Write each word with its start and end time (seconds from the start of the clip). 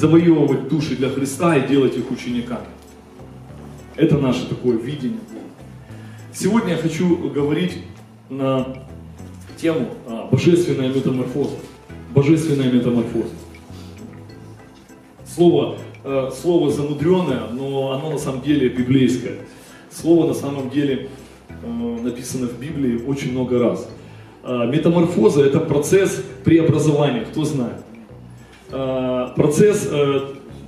завоевывать 0.00 0.68
души 0.68 0.96
для 0.96 1.10
Христа 1.10 1.56
и 1.56 1.68
делать 1.68 1.94
их 1.94 2.10
учениками. 2.10 2.64
Это 3.96 4.16
наше 4.16 4.48
такое 4.48 4.78
видение. 4.78 5.20
Сегодня 6.32 6.70
я 6.70 6.76
хочу 6.78 7.28
говорить 7.28 7.76
на 8.30 8.66
тему 9.60 9.88
а, 10.06 10.26
божественная 10.32 10.88
метаморфоза. 10.88 11.56
Божественная 12.14 12.72
метаморфоза. 12.72 13.34
Слово, 15.26 15.76
э, 16.02 16.30
слово 16.34 16.72
замудренное, 16.72 17.48
но 17.52 17.92
оно 17.92 18.10
на 18.10 18.18
самом 18.18 18.40
деле 18.40 18.68
библейское. 18.68 19.34
Слово 19.92 20.28
на 20.28 20.34
самом 20.34 20.70
деле 20.70 21.08
э, 21.62 21.98
написано 22.02 22.48
в 22.48 22.58
Библии 22.58 23.04
очень 23.06 23.32
много 23.32 23.58
раз. 23.58 23.88
Э, 24.42 24.66
метаморфоза– 24.66 25.44
это 25.44 25.60
процесс 25.60 26.22
преобразования, 26.42 27.20
кто 27.20 27.44
знает. 27.44 27.76
Э, 28.72 29.30
процесс 29.34 29.88
э, 29.90 30.20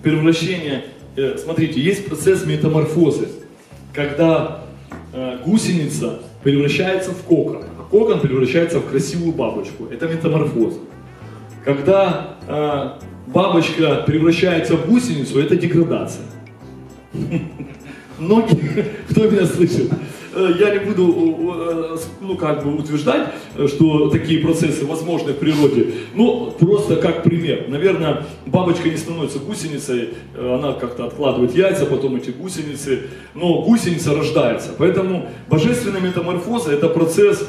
превращения, 0.03 0.85
э, 1.17 1.37
смотрите, 1.39 1.81
есть 1.81 2.07
процесс 2.07 2.45
метаморфозы, 2.45 3.29
когда 3.93 4.63
гусеница 5.45 6.21
превращается 6.43 7.11
в 7.11 7.23
кокон, 7.25 7.65
а 7.79 7.83
кокон 7.83 8.21
превращается 8.21 8.79
в 8.79 8.89
красивую 8.89 9.33
бабочку. 9.33 9.87
Это 9.91 10.09
метаморфоза. 10.09 10.79
Когда 11.67 12.97
бабочка 13.27 14.05
превращается 14.07 14.77
в 14.77 14.89
гусеницу, 14.89 15.39
это 15.39 15.55
деградация. 15.55 16.25
Многие, 18.19 18.87
кто 19.11 19.29
меня 19.29 19.45
слышит, 19.45 19.91
я 20.35 20.71
не 20.71 20.79
буду, 20.81 21.95
э, 21.95 21.99
ну, 22.21 22.37
как 22.37 22.65
бы 22.65 22.75
утверждать, 22.77 23.29
что 23.69 24.09
такие 24.09 24.41
процессы 24.41 24.85
возможны 24.87 25.33
в 25.33 25.39
природе, 25.39 25.95
но 26.15 26.51
просто 26.51 26.97
как 26.97 27.23
пример. 27.23 27.67
Наверное, 27.69 28.25
бабочка 28.47 28.89
не 28.89 28.97
становится 28.97 29.39
гусеницей, 29.39 30.11
э, 30.35 30.55
она 30.55 30.73
как-то 30.73 31.07
откладывает 31.07 31.55
яйца, 31.55 31.87
потом 31.87 32.17
эти 32.17 32.31
гусеницы, 32.31 33.05
но 33.35 33.63
гусеница 33.63 34.15
рождается. 34.15 34.71
Поэтому 34.79 35.29
божественная 35.49 36.01
метаморфоза– 36.01 36.73
это 36.75 36.89
процесс 36.89 37.49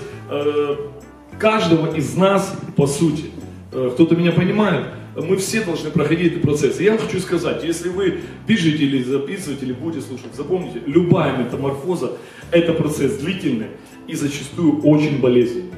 каждого 1.37 1.93
из 1.95 2.15
нас 2.15 2.55
по 2.75 2.87
сути. 2.87 3.25
Кто-то 3.71 4.15
меня 4.15 4.31
понимает? 4.31 4.85
Мы 5.15 5.37
все 5.37 5.61
должны 5.61 5.91
проходить 5.91 6.33
этот 6.33 6.41
процесс. 6.43 6.79
И 6.79 6.83
я 6.83 6.97
хочу 6.97 7.19
сказать, 7.19 7.63
если 7.63 7.89
вы 7.89 8.19
пишете 8.47 8.83
или 8.83 9.03
записываете, 9.03 9.65
или 9.65 9.73
будете 9.73 10.05
слушать, 10.05 10.33
запомните, 10.35 10.81
любая 10.85 11.37
метаморфоза– 11.37 12.13
это 12.51 12.73
процесс 12.73 13.17
длительный 13.17 13.67
и 14.07 14.15
зачастую 14.15 14.81
очень 14.81 15.19
болезненный. 15.19 15.71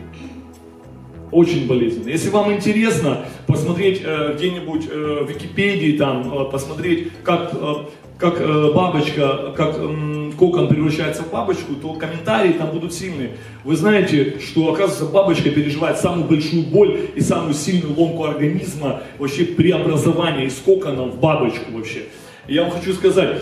Очень 1.31 1.67
болезненный. 1.67 2.11
Если 2.13 2.29
вам 2.29 2.53
интересно 2.53 3.25
посмотреть 3.45 4.01
э, 4.03 4.35
где-нибудь 4.37 4.87
э, 4.89 5.25
в 5.25 5.29
Википедии, 5.29 5.97
там, 5.97 6.31
э, 6.31 6.51
посмотреть, 6.51 7.09
как 7.23 7.51
э, 7.53 7.73
как 8.17 8.39
э, 8.39 8.71
бабочка, 8.73 9.53
как 9.57 9.75
э, 9.77 10.24
кокон 10.35 10.67
превращается 10.67 11.23
в 11.23 11.31
бабочку, 11.31 11.73
то 11.75 11.93
комментарии 11.93 12.53
там 12.53 12.71
будут 12.71 12.93
сильные. 12.93 13.31
Вы 13.63 13.75
знаете, 13.75 14.39
что, 14.39 14.71
оказывается, 14.73 15.05
бабочка 15.05 15.49
переживает 15.49 15.97
самую 15.97 16.27
большую 16.27 16.63
боль 16.63 17.09
и 17.15 17.21
самую 17.21 17.53
сильную 17.53 17.95
ломку 17.97 18.25
организма, 18.25 19.01
вообще 19.17 19.45
преобразование 19.45 20.47
из 20.47 20.55
кокона 20.55 21.03
в 21.03 21.19
бабочку 21.19 21.71
вообще. 21.71 22.03
я 22.47 22.63
вам 22.63 22.71
хочу 22.71 22.93
сказать, 22.93 23.37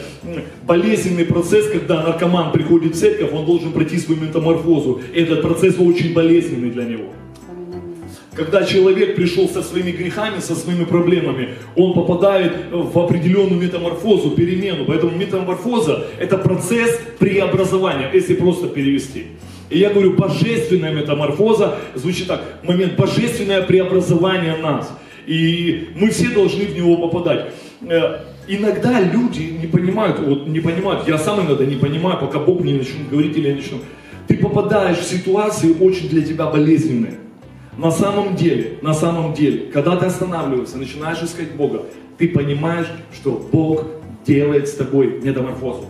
болезненный 0.66 1.26
процесс, 1.26 1.68
когда 1.70 2.04
наркоман 2.04 2.52
приходит 2.52 2.96
в 2.96 3.00
церковь, 3.00 3.34
он 3.34 3.46
должен 3.46 3.72
пройти 3.72 3.98
свою 3.98 4.22
метаморфозу. 4.22 5.02
Этот 5.14 5.42
процесс 5.42 5.76
очень 5.78 6.14
болезненный 6.14 6.70
для 6.70 6.86
него. 6.86 7.10
Когда 8.36 8.64
человек 8.64 9.16
пришел 9.16 9.48
со 9.48 9.62
своими 9.62 9.92
грехами, 9.92 10.40
со 10.40 10.56
своими 10.56 10.86
проблемами, 10.86 11.50
он 11.76 11.94
попадает 11.94 12.54
в 12.72 12.98
определенную 12.98 13.62
метаморфозу, 13.62 14.32
перемену. 14.32 14.86
Поэтому 14.86 15.16
метаморфоза– 15.16 16.08
это 16.20 16.38
процесс 16.38 17.00
преобразования, 17.20 18.10
если 18.12 18.34
просто 18.34 18.68
перевести. 18.68 19.28
И 19.70 19.78
я 19.78 19.90
говорю, 19.90 20.14
божественная 20.14 20.94
метаморфоза 20.94 21.78
звучит 21.96 22.28
так, 22.28 22.42
момент 22.64 22.96
божественное 22.96 23.62
преобразование 23.62 24.58
нас. 24.58 24.92
И 25.28 25.90
мы 25.96 26.10
все 26.10 26.30
должны 26.30 26.66
в 26.66 26.76
него 26.76 26.98
попадать. 26.98 27.52
Э, 27.82 28.20
иногда 28.48 29.00
люди 29.00 29.58
не 29.62 29.68
понимают, 29.68 30.20
вот 30.20 30.48
не 30.48 30.60
понимают, 30.60 31.08
я 31.08 31.18
сам 31.18 31.46
иногда 31.46 31.66
не 31.66 31.76
понимаю, 31.76 32.20
пока 32.20 32.40
Бог 32.40 32.62
не 32.62 32.74
начнет 32.74 33.10
говорить 33.10 33.38
или 33.38 33.50
я 33.50 33.56
начну. 33.56 33.78
Ты 34.28 34.38
попадаешь 34.38 34.98
в 34.98 35.04
ситуации 35.04 35.74
очень 35.80 36.10
для 36.10 36.24
тебя 36.24 36.48
болезненные. 36.48 37.23
На 37.78 37.92
самом 37.92 38.36
деле, 38.36 38.78
на 38.82 38.94
самом 38.94 39.34
деле, 39.34 39.72
когда 39.72 39.96
ты 39.96 40.06
останавливаешься, 40.06 40.78
начинаешь 40.78 41.22
искать 41.24 41.56
Бога, 41.56 41.86
ты 42.18 42.30
понимаешь, 42.30 42.88
что 43.14 43.48
Бог 43.52 43.86
делает 44.26 44.68
с 44.68 44.74
тобой 44.74 45.20
метаморфозу. 45.22 45.86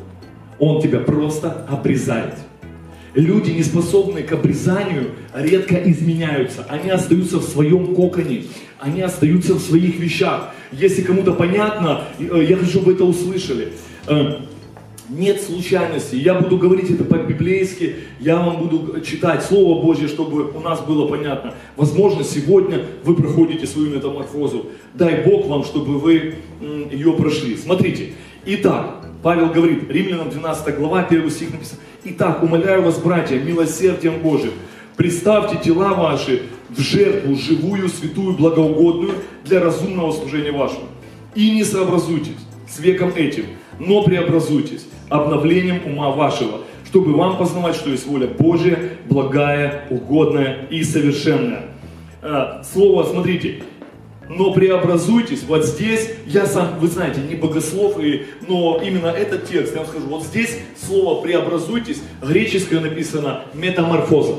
Он 0.59 0.81
тебя 0.81 0.99
просто 0.99 1.65
обрезает. 1.69 2.35
Люди, 3.15 3.51
не 3.51 3.63
способные 3.63 4.23
к 4.23 4.31
обрезанию, 4.31 5.11
редко 5.35 5.75
изменяются. 5.75 6.65
Они 6.69 6.89
остаются 6.89 7.37
в 7.37 7.43
своем 7.43 7.93
коконе. 7.93 8.45
Они 8.79 9.01
остаются 9.01 9.53
в 9.53 9.59
своих 9.59 9.99
вещах. 9.99 10.51
Если 10.71 11.03
кому-то 11.03 11.33
понятно, 11.33 12.05
э, 12.17 12.45
я 12.49 12.57
хочу, 12.57 12.71
чтобы 12.71 12.85
вы 12.87 12.93
это 12.93 13.03
услышали. 13.03 13.73
Нет 15.09 15.41
случайностей. 15.41 16.17
Я 16.17 16.35
буду 16.35 16.57
говорить 16.57 16.89
это 16.89 17.03
по-библейски, 17.03 17.95
я 18.21 18.37
вам 18.37 18.57
буду 18.57 19.01
читать 19.01 19.43
Слово 19.43 19.81
Божье, 19.81 20.07
чтобы 20.07 20.49
у 20.51 20.59
нас 20.61 20.79
было 20.81 21.07
понятно. 21.07 21.53
Возможно, 21.75 22.23
сегодня 22.23 22.85
вы 23.03 23.15
проходите 23.15 23.67
свою 23.67 23.89
метаморфозу. 23.89 24.67
Дай 24.93 25.23
Бог 25.23 25.47
вам, 25.47 25.65
чтобы 25.65 25.99
вы 25.99 26.35
ее 26.61 27.13
прошли. 27.13 27.57
Смотрите. 27.57 28.13
Итак, 28.45 29.05
Павел 29.21 29.49
говорит, 29.49 29.89
Римлянам 29.89 30.29
12 30.29 30.77
глава, 30.77 31.01
1 31.01 31.29
стих 31.29 31.51
написано. 31.51 31.79
Итак, 32.05 32.41
умоляю 32.41 32.83
вас, 32.83 32.97
братья, 32.97 33.37
милосердием 33.39 34.21
Божьим, 34.21 34.51
представьте 34.95 35.57
тела 35.63 35.93
ваши 35.93 36.43
в 36.69 36.79
жертву 36.79 37.35
живую, 37.35 37.89
святую, 37.89 38.37
благоугодную 38.37 39.15
для 39.43 39.59
разумного 39.59 40.11
служения 40.11 40.51
вашего. 40.51 40.83
И 41.35 41.51
не 41.51 41.63
сообразуйтесь 41.65 42.37
с 42.69 42.79
веком 42.79 43.11
этим, 43.15 43.45
но 43.79 44.03
преобразуйтесь 44.03 44.85
обновлением 45.13 45.81
ума 45.85 46.09
вашего, 46.09 46.61
чтобы 46.85 47.13
вам 47.13 47.37
познавать, 47.37 47.75
что 47.75 47.91
есть 47.91 48.07
воля 48.07 48.27
Божья, 48.27 48.77
благая, 49.07 49.85
угодная 49.89 50.65
и 50.71 50.83
совершенная. 50.83 51.65
А, 52.21 52.63
слово, 52.63 53.03
смотрите, 53.03 53.63
но 54.27 54.53
преобразуйтесь, 54.53 55.43
вот 55.43 55.65
здесь, 55.65 56.09
я 56.25 56.47
сам, 56.47 56.79
вы 56.79 56.87
знаете, 56.87 57.21
не 57.21 57.35
богослов, 57.35 57.99
и, 57.99 58.25
но 58.47 58.81
именно 58.83 59.07
этот 59.07 59.47
текст, 59.47 59.73
я 59.73 59.81
вам 59.81 59.89
скажу, 59.89 60.07
вот 60.07 60.23
здесь 60.23 60.57
слово 60.87 61.21
преобразуйтесь, 61.21 62.01
греческое 62.21 62.79
написано 62.79 63.41
метаморфоза, 63.53 64.35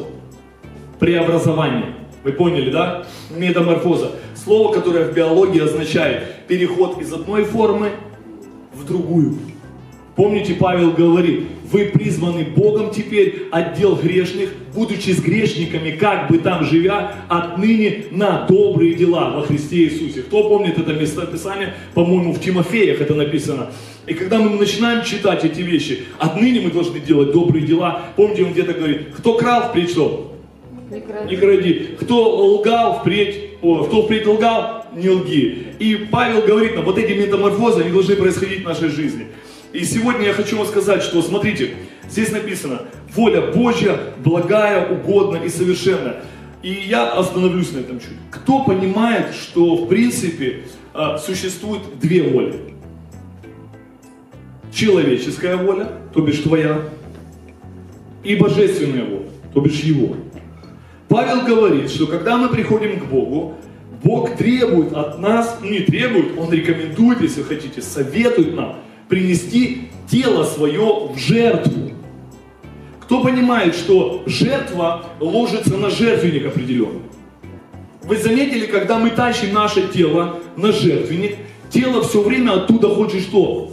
преобразование. 0.98 1.94
Вы 2.24 2.32
поняли, 2.32 2.70
да? 2.70 3.06
Метаморфоза. 3.30 4.12
Слово, 4.34 4.72
которое 4.72 5.04
в 5.04 5.14
биологии 5.14 5.62
означает 5.62 6.46
переход 6.48 7.00
из 7.00 7.12
одной 7.12 7.44
формы 7.44 7.90
в 8.72 8.86
другую. 8.86 9.38
Помните, 10.16 10.54
Павел 10.54 10.92
говорит, 10.92 11.44
вы 11.72 11.86
призваны 11.86 12.44
Богом 12.44 12.90
теперь 12.92 13.48
отдел 13.50 13.96
грешных, 13.96 14.50
будучи 14.72 15.10
с 15.10 15.20
грешниками, 15.20 15.90
как 15.90 16.30
бы 16.30 16.38
там 16.38 16.64
живя, 16.64 17.16
отныне 17.28 18.04
на 18.12 18.46
добрые 18.46 18.94
дела 18.94 19.30
во 19.30 19.42
Христе 19.42 19.84
Иисусе. 19.84 20.22
Кто 20.22 20.48
помнит 20.48 20.78
это 20.78 20.92
местописание? 20.92 21.74
По-моему, 21.94 22.32
в 22.32 22.40
Тимофеях 22.40 23.00
это 23.00 23.14
написано. 23.14 23.70
И 24.06 24.14
когда 24.14 24.38
мы 24.38 24.50
начинаем 24.50 25.04
читать 25.04 25.44
эти 25.44 25.62
вещи, 25.62 26.04
отныне 26.18 26.60
мы 26.60 26.70
должны 26.70 27.00
делать 27.00 27.32
добрые 27.32 27.66
дела. 27.66 28.02
Помните, 28.14 28.44
он 28.44 28.52
где-то 28.52 28.74
говорит, 28.74 29.14
кто 29.16 29.34
крал 29.34 29.70
впредь 29.70 29.90
что? 29.90 30.36
Не 30.90 31.00
кради. 31.00 31.30
Не 31.30 31.36
кради. 31.36 31.88
Кто 31.98 32.56
лгал 32.58 33.00
впредь, 33.00 33.36
о, 33.62 33.84
кто 33.84 34.02
впредь 34.02 34.26
лгал, 34.26 34.86
не 34.94 35.08
лги. 35.08 35.66
И 35.80 36.06
Павел 36.10 36.42
говорит 36.42 36.76
нам, 36.76 36.84
вот 36.84 36.98
эти 36.98 37.18
метаморфозы, 37.18 37.80
они 37.80 37.90
должны 37.90 38.14
происходить 38.14 38.60
в 38.60 38.64
нашей 38.64 38.90
жизни. 38.90 39.26
И 39.74 39.82
сегодня 39.82 40.26
я 40.26 40.32
хочу 40.32 40.56
вам 40.56 40.68
сказать, 40.68 41.02
что, 41.02 41.20
смотрите, 41.20 41.74
здесь 42.08 42.30
написано, 42.30 42.82
воля 43.12 43.40
Божья, 43.50 43.98
благая, 44.18 44.88
угодная 44.88 45.42
и 45.42 45.48
совершенная. 45.48 46.22
И 46.62 46.72
я 46.72 47.10
остановлюсь 47.10 47.72
на 47.72 47.80
этом 47.80 47.98
чуть. 47.98 48.16
Кто 48.30 48.62
понимает, 48.62 49.34
что 49.34 49.74
в 49.74 49.88
принципе 49.88 50.60
а, 50.94 51.18
существует 51.18 51.82
две 52.00 52.22
воли? 52.22 52.54
Человеческая 54.72 55.56
воля, 55.56 55.88
то 56.12 56.20
бишь 56.20 56.38
твоя, 56.38 56.80
и 58.22 58.36
божественная 58.36 59.04
воля, 59.04 59.28
то 59.52 59.60
бишь 59.60 59.80
его. 59.80 60.14
Павел 61.08 61.44
говорит, 61.44 61.90
что 61.90 62.06
когда 62.06 62.36
мы 62.36 62.48
приходим 62.48 63.00
к 63.00 63.06
Богу, 63.06 63.56
Бог 64.04 64.36
требует 64.36 64.92
от 64.92 65.18
нас, 65.18 65.58
ну 65.60 65.68
не 65.68 65.80
требует, 65.80 66.38
Он 66.38 66.52
рекомендует, 66.52 67.20
если 67.22 67.42
хотите, 67.42 67.82
советует 67.82 68.54
нам 68.54 68.76
принести 69.08 69.88
тело 70.10 70.44
свое 70.44 71.08
в 71.12 71.18
жертву. 71.18 71.90
Кто 73.00 73.20
понимает, 73.22 73.74
что 73.74 74.22
жертва 74.26 75.06
ложится 75.20 75.76
на 75.76 75.90
жертвенник 75.90 76.46
определенный? 76.46 77.02
Вы 78.02 78.18
заметили, 78.18 78.66
когда 78.66 78.98
мы 78.98 79.10
тащим 79.10 79.52
наше 79.52 79.88
тело 79.88 80.40
на 80.56 80.72
жертвенник, 80.72 81.36
тело 81.70 82.02
все 82.02 82.22
время 82.22 82.52
оттуда 82.52 82.88
хочет 82.88 83.22
что? 83.22 83.70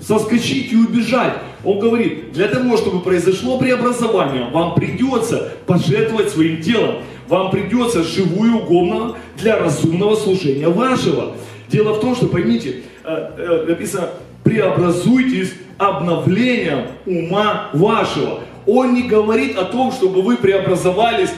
Соскочить 0.00 0.72
и 0.72 0.76
убежать. 0.76 1.34
Он 1.64 1.78
говорит, 1.78 2.32
для 2.32 2.48
того, 2.48 2.76
чтобы 2.76 3.00
произошло 3.00 3.58
преобразование, 3.58 4.48
вам 4.50 4.74
придется 4.74 5.52
пожертвовать 5.66 6.30
своим 6.30 6.62
телом. 6.62 6.96
Вам 7.28 7.50
придется 7.50 8.02
живую 8.02 8.56
угодно 8.56 9.16
для 9.36 9.58
разумного 9.58 10.16
служения 10.16 10.68
вашего. 10.68 11.36
Дело 11.68 11.94
в 11.94 12.00
том, 12.00 12.16
что, 12.16 12.26
поймите, 12.26 12.82
э, 13.04 13.30
э, 13.36 13.64
написано, 13.68 14.08
преобразуйтесь 14.44 15.52
обновлением 15.78 16.86
ума 17.06 17.70
вашего. 17.72 18.40
Он 18.66 18.94
не 18.94 19.02
говорит 19.02 19.56
о 19.56 19.64
том, 19.64 19.90
чтобы 19.90 20.22
вы 20.22 20.36
преобразовались 20.36 21.30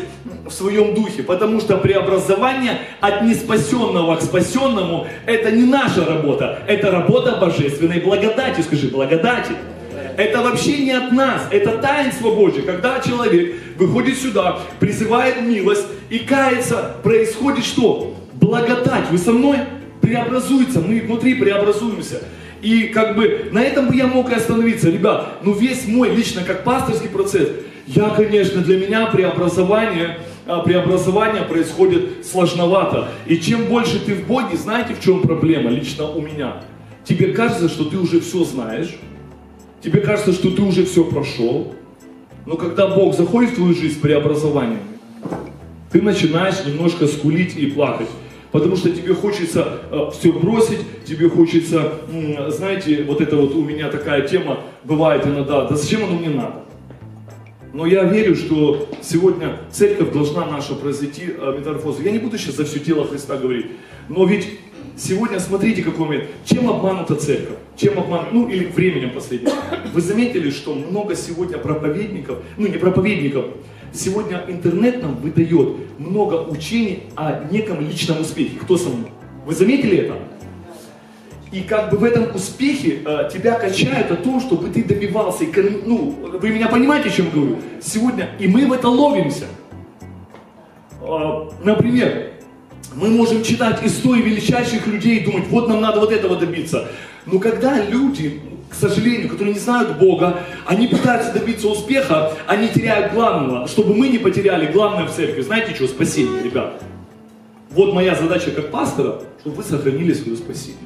в 0.47 0.51
своем 0.51 0.95
духе, 0.95 1.23
потому 1.23 1.61
что 1.61 1.77
преобразование 1.77 2.79
от 3.01 3.23
неспасенного 3.23 4.17
к 4.17 4.23
спасенному– 4.23 5.07
это 5.27 5.51
не 5.51 5.63
наша 5.63 6.05
работа, 6.05 6.59
это 6.67 6.91
работа 6.91 7.37
божественной 7.41 8.01
благодати, 8.01 8.61
скажи, 8.61 8.89
благодати. 8.89 9.53
Это 10.17 10.43
вообще 10.43 10.79
не 10.79 10.93
от 10.93 11.13
нас, 11.13 11.47
это 11.51 11.79
таинство 11.79 12.35
Божье. 12.35 12.63
Когда 12.63 13.01
человек 13.01 13.55
выходит 13.79 14.19
сюда, 14.19 14.59
призывает 14.79 15.41
милость 15.41 15.87
и 16.11 16.19
кается, 16.19 16.97
происходит 17.03 17.65
что? 17.65 18.15
Благодать. 18.35 19.09
Вы 19.11 19.17
со 19.17 19.33
мной? 19.33 19.59
Преобразуется, 20.03 20.81
мы 20.81 21.01
внутри 21.01 21.35
преобразуемся. 21.35 22.23
И 22.63 22.85
как 22.85 23.17
бы 23.17 23.49
на 23.51 23.61
этом 23.61 23.89
бы 23.89 23.97
я 23.97 24.07
мог 24.07 24.31
и 24.31 24.35
остановиться. 24.35 24.89
Ребят, 24.89 25.41
ну 25.43 25.53
весь 25.53 25.87
мой 25.89 26.15
лично 26.15 26.43
как 26.45 26.63
пасторский 26.63 27.09
процесс, 27.09 27.49
я, 27.89 28.11
конечно, 28.11 28.63
для 28.63 28.79
меня 28.79 29.07
преобразование, 29.07 30.19
а, 30.47 30.61
преобразование 30.61 31.43
происходит 31.43 32.25
сложновато. 32.25 33.09
И 33.27 33.39
чем 33.39 33.65
больше 33.65 33.99
ты 33.99 34.15
в 34.15 34.27
Боге, 34.29 34.57
знаете, 34.57 34.95
в 34.95 35.01
чем 35.01 35.23
проблема 35.23 35.71
лично 35.71 36.09
у 36.09 36.21
меня? 36.21 36.63
Тебе 37.05 37.33
кажется, 37.33 37.69
что 37.69 37.85
ты 37.85 37.97
уже 37.97 38.21
все 38.21 38.45
знаешь, 38.45 38.97
тебе 39.83 40.01
кажется, 40.01 40.33
что 40.33 40.53
ты 40.53 40.63
уже 40.63 40.85
все 40.85 41.05
прошел, 41.05 41.75
но 42.47 42.57
когда 42.57 42.87
Бог 42.87 43.17
заходит 43.17 43.51
в 43.51 43.55
твою 43.57 43.75
жизнь 43.75 43.97
с 43.97 43.99
преобразованием, 43.99 44.81
ты 45.91 46.01
начинаешь 46.01 46.65
немножко 46.65 47.09
скулить 47.09 47.57
и 47.57 47.67
плакать. 47.67 48.09
Потому 48.53 48.77
что 48.77 48.91
тебе 48.91 49.15
хочется 49.15 49.81
э, 49.91 50.11
все 50.13 50.31
бросить, 50.31 50.81
тебе 51.07 51.29
хочется, 51.31 51.95
знаете, 52.49 53.03
вот 53.03 53.23
это 53.23 53.37
вот 53.37 53.55
у 53.55 53.63
меня 53.63 53.89
такая 53.89 54.29
тема 54.29 54.61
бывает 54.85 55.27
иногда, 55.27 55.65
да 55.65 55.75
зачем 55.75 56.05
оно 56.05 56.19
мне 56.19 56.29
надо? 56.29 56.63
Но 57.73 57.87
я 57.87 58.05
верю, 58.05 58.37
что 58.37 58.87
сегодня 59.01 59.57
церковь 59.71 60.13
должна 60.13 60.45
наша 60.45 60.75
произойти 60.75 61.23
э, 61.29 61.55
метаморфозу. 61.59 62.03
Я 62.03 62.11
не 62.11 62.19
буду 62.19 62.37
сейчас 62.37 62.57
за 62.57 62.67
все 62.67 62.79
тело 62.79 63.07
Христа 63.07 63.39
говорить, 63.39 63.69
но 64.11 64.27
ведь 64.27 64.47
сегодня 64.97 65.41
смотрите 65.41 65.83
какой 65.83 66.07
момент. 66.07 66.25
Чем 66.45 66.69
обманута 66.69 67.15
церковь? 67.17 67.57
Чем 67.77 67.99
обманута, 67.99 68.29
ну 68.33 68.49
или 68.49 68.67
временем 68.67 69.11
последним. 69.15 69.53
Вы 69.95 70.01
заметили, 70.03 70.51
что 70.51 70.75
много 70.75 71.17
сегодня 71.17 71.57
проповедников, 71.57 72.41
ну 72.59 72.67
не 72.67 72.77
проповедников, 72.77 73.47
Сегодня 73.93 74.45
интернет 74.49 75.03
нам 75.03 75.17
выдает 75.17 75.99
много 75.99 76.37
учений 76.49 77.05
о 77.15 77.45
неком 77.51 77.81
личном 77.81 78.23
успехе. 78.23 78.59
Кто 78.59 78.79
со 78.79 78.89
мной? 78.89 79.11
Вы 79.45 79.55
заметили 79.55 79.99
это? 79.99 80.15
И 81.51 81.61
как 81.61 81.91
бы 81.91 81.99
в 81.99 82.05
этом 82.05 82.35
успехе 82.35 83.03
э, 83.05 83.29
тебя 83.31 83.59
качают 83.59 84.11
о 84.11 84.17
том, 84.17 84.41
чтобы 84.41 84.71
ты 84.71 84.83
добивался. 84.83 85.45
Ну, 85.85 86.17
вы 86.41 86.49
меня 86.49 86.69
понимаете, 86.69 87.11
о 87.11 87.13
чем 87.13 87.29
говорю? 87.29 87.59
Сегодня, 87.83 88.31
и 88.39 88.49
мы 88.49 88.67
в 88.67 88.73
это 88.73 88.89
ловимся. 88.89 89.45
Э, 91.03 91.51
например, 91.63 92.31
мы 92.95 93.11
можем 93.11 93.43
читать 93.43 93.85
истории 93.85 94.23
величайших 94.23 94.87
людей 94.87 95.19
и 95.19 95.25
думать, 95.25 95.45
вот 95.49 95.69
нам 95.69 95.83
надо 95.83 96.01
вот 96.01 96.13
этого 96.13 96.37
добиться. 96.37 96.89
Но 97.27 97.39
когда 97.39 97.85
люди 97.85 98.41
к 98.73 98.75
сожалению, 98.75 99.29
которые 99.29 99.53
не 99.53 99.61
знают 99.61 99.99
Бога, 99.99 100.41
они 100.65 100.87
пытаются 100.89 101.31
добиться 101.33 101.69
успеха, 101.69 102.33
они 102.47 102.69
теряют 102.69 103.13
главного, 103.13 103.69
чтобы 103.69 103.95
мы 103.95 104.09
не 104.09 104.17
потеряли 104.17 104.73
главное 104.73 105.05
в 105.05 105.13
церкви. 105.15 105.43
Знаете 105.43 105.75
что? 105.75 105.87
Спасение, 105.87 106.43
ребят. 106.43 106.83
Вот 107.71 107.93
моя 107.93 108.15
задача 108.15 108.51
как 108.51 108.71
пастора, 108.71 109.21
чтобы 109.41 109.57
вы 109.57 109.63
сохранили 109.63 110.15
свое 110.15 110.39
спасение. 110.39 110.79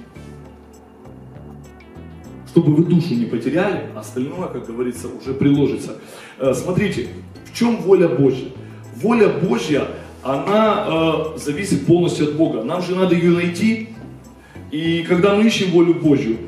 Чтобы 2.48 2.74
вы 2.74 2.84
душу 2.84 3.14
не 3.14 3.26
потеряли, 3.26 3.86
а 3.94 4.00
остальное, 4.00 4.48
как 4.48 4.66
говорится, 4.66 5.06
уже 5.06 5.32
приложится. 5.32 5.96
Э, 6.38 6.54
смотрите, 6.54 7.08
в 7.44 7.56
чем 7.56 7.76
воля 7.76 8.08
Божья? 8.08 8.48
Воля 8.96 9.28
Божья, 9.28 9.84
она 10.24 10.86
э, 10.88 11.38
зависит 11.38 11.86
полностью 11.86 12.28
от 12.28 12.34
Бога. 12.34 12.64
Нам 12.64 12.82
же 12.82 12.96
надо 12.96 13.14
ее 13.14 13.30
найти. 13.30 13.90
И 14.70 15.04
когда 15.04 15.34
мы 15.34 15.46
ищем 15.46 15.70
волю 15.70 15.94
Божью, 15.94 16.38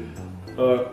э, 0.56 0.86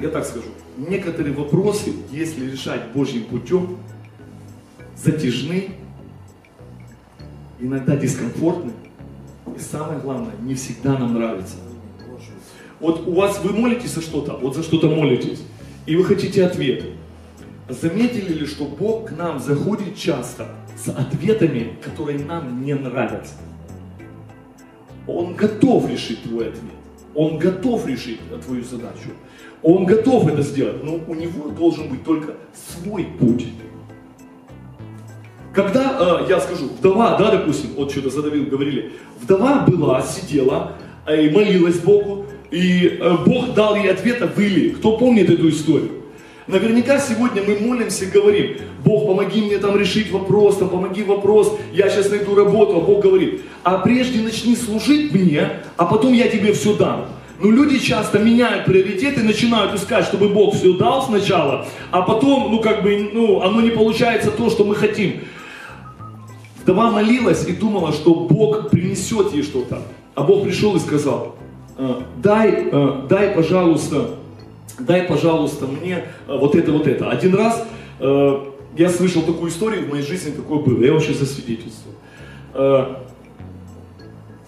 я 0.00 0.08
так 0.08 0.24
скажу, 0.24 0.48
некоторые 0.76 1.34
вопросы, 1.34 1.92
если 2.10 2.50
решать 2.50 2.92
Божьим 2.92 3.24
путем, 3.24 3.76
затяжны, 4.96 5.70
иногда 7.60 7.96
дискомфортны, 7.96 8.72
и 9.56 9.60
самое 9.60 10.00
главное, 10.00 10.34
не 10.40 10.54
всегда 10.54 10.98
нам 10.98 11.14
нравится. 11.14 11.56
Вот 12.80 13.06
у 13.06 13.14
вас 13.14 13.40
вы 13.44 13.52
молитесь 13.52 13.94
за 13.94 14.00
что-то, 14.00 14.36
вот 14.36 14.56
за 14.56 14.62
что-то 14.62 14.88
молитесь, 14.88 15.42
и 15.86 15.96
вы 15.96 16.04
хотите 16.04 16.44
ответ. 16.44 16.84
Заметили 17.68 18.32
ли, 18.32 18.46
что 18.46 18.64
Бог 18.64 19.10
к 19.10 19.12
нам 19.12 19.38
заходит 19.38 19.96
часто 19.96 20.48
с 20.82 20.88
ответами, 20.88 21.76
которые 21.84 22.18
нам 22.18 22.64
не 22.64 22.74
нравятся? 22.74 23.34
Он 25.10 25.34
готов 25.34 25.88
решить 25.90 26.22
твой 26.22 26.48
ответ. 26.48 26.72
Он 27.14 27.38
готов 27.38 27.86
решить 27.86 28.20
твою 28.44 28.64
задачу. 28.64 29.10
Он 29.62 29.84
готов 29.84 30.28
это 30.28 30.42
сделать, 30.42 30.82
но 30.82 30.98
у 31.06 31.14
него 31.14 31.50
должен 31.50 31.88
быть 31.88 32.04
только 32.04 32.34
свой 32.54 33.04
путь. 33.18 33.46
Когда, 35.52 36.20
э, 36.22 36.26
я 36.28 36.40
скажу, 36.40 36.68
вдова, 36.78 37.16
да, 37.18 37.32
допустим, 37.32 37.70
вот 37.76 37.90
что-то 37.90 38.10
задавил, 38.10 38.46
говорили, 38.46 38.92
вдова 39.20 39.64
была, 39.66 40.00
сидела 40.02 40.76
э, 41.06 41.26
и 41.26 41.30
молилась 41.30 41.80
Богу, 41.80 42.26
и 42.50 42.98
э, 43.00 43.16
Бог 43.26 43.54
дал 43.54 43.74
ей 43.74 43.90
ответа 43.90 44.28
в 44.28 44.38
Или. 44.38 44.70
Кто 44.70 44.96
помнит 44.96 45.28
эту 45.28 45.48
историю? 45.48 45.99
Наверняка 46.50 46.98
сегодня 46.98 47.42
мы 47.46 47.58
молимся 47.60 48.04
и 48.04 48.10
говорим, 48.10 48.56
Бог, 48.84 49.06
помоги 49.06 49.40
мне 49.40 49.58
там 49.58 49.76
решить 49.78 50.10
вопрос, 50.10 50.56
там, 50.56 50.68
помоги 50.68 51.04
вопрос, 51.04 51.56
я 51.72 51.88
сейчас 51.88 52.10
найду 52.10 52.34
работу, 52.34 52.76
а 52.76 52.80
Бог 52.80 53.02
говорит, 53.02 53.42
а 53.62 53.78
прежде 53.78 54.20
начни 54.20 54.56
служить 54.56 55.12
мне, 55.12 55.62
а 55.76 55.86
потом 55.86 56.12
я 56.12 56.28
тебе 56.28 56.52
все 56.52 56.74
дам. 56.76 57.06
Но 57.40 57.50
люди 57.50 57.78
часто 57.78 58.18
меняют 58.18 58.64
приоритеты, 58.64 59.22
начинают 59.22 59.74
искать, 59.74 60.04
чтобы 60.04 60.28
Бог 60.28 60.54
все 60.56 60.76
дал 60.76 61.02
сначала, 61.02 61.66
а 61.92 62.02
потом, 62.02 62.50
ну 62.50 62.58
как 62.60 62.82
бы, 62.82 63.10
ну, 63.12 63.42
оно 63.42 63.60
не 63.60 63.70
получается 63.70 64.32
то, 64.32 64.50
что 64.50 64.64
мы 64.64 64.74
хотим. 64.74 65.20
Вдова 66.62 66.90
молилась 66.90 67.46
и 67.46 67.52
думала, 67.52 67.92
что 67.92 68.12
Бог 68.14 68.70
принесет 68.70 69.32
ей 69.32 69.42
что-то. 69.42 69.82
А 70.14 70.22
Бог 70.22 70.42
пришел 70.42 70.74
и 70.76 70.80
сказал, 70.80 71.36
«Э, 71.78 72.00
дай, 72.16 72.68
э, 72.70 73.02
дай, 73.08 73.30
пожалуйста, 73.30 74.16
дай, 74.80 75.02
пожалуйста, 75.02 75.66
мне 75.66 76.04
э, 76.26 76.36
вот 76.36 76.54
это, 76.54 76.72
вот 76.72 76.86
это. 76.86 77.10
Один 77.10 77.34
раз 77.34 77.64
я 78.78 78.88
слышал 78.88 79.20
такую 79.20 79.50
историю, 79.50 79.84
в 79.84 79.90
моей 79.90 80.02
жизни 80.02 80.30
такое 80.30 80.60
было, 80.60 80.82
я 80.82 80.94
вообще 80.94 81.12
засвидетельствую 81.12 81.96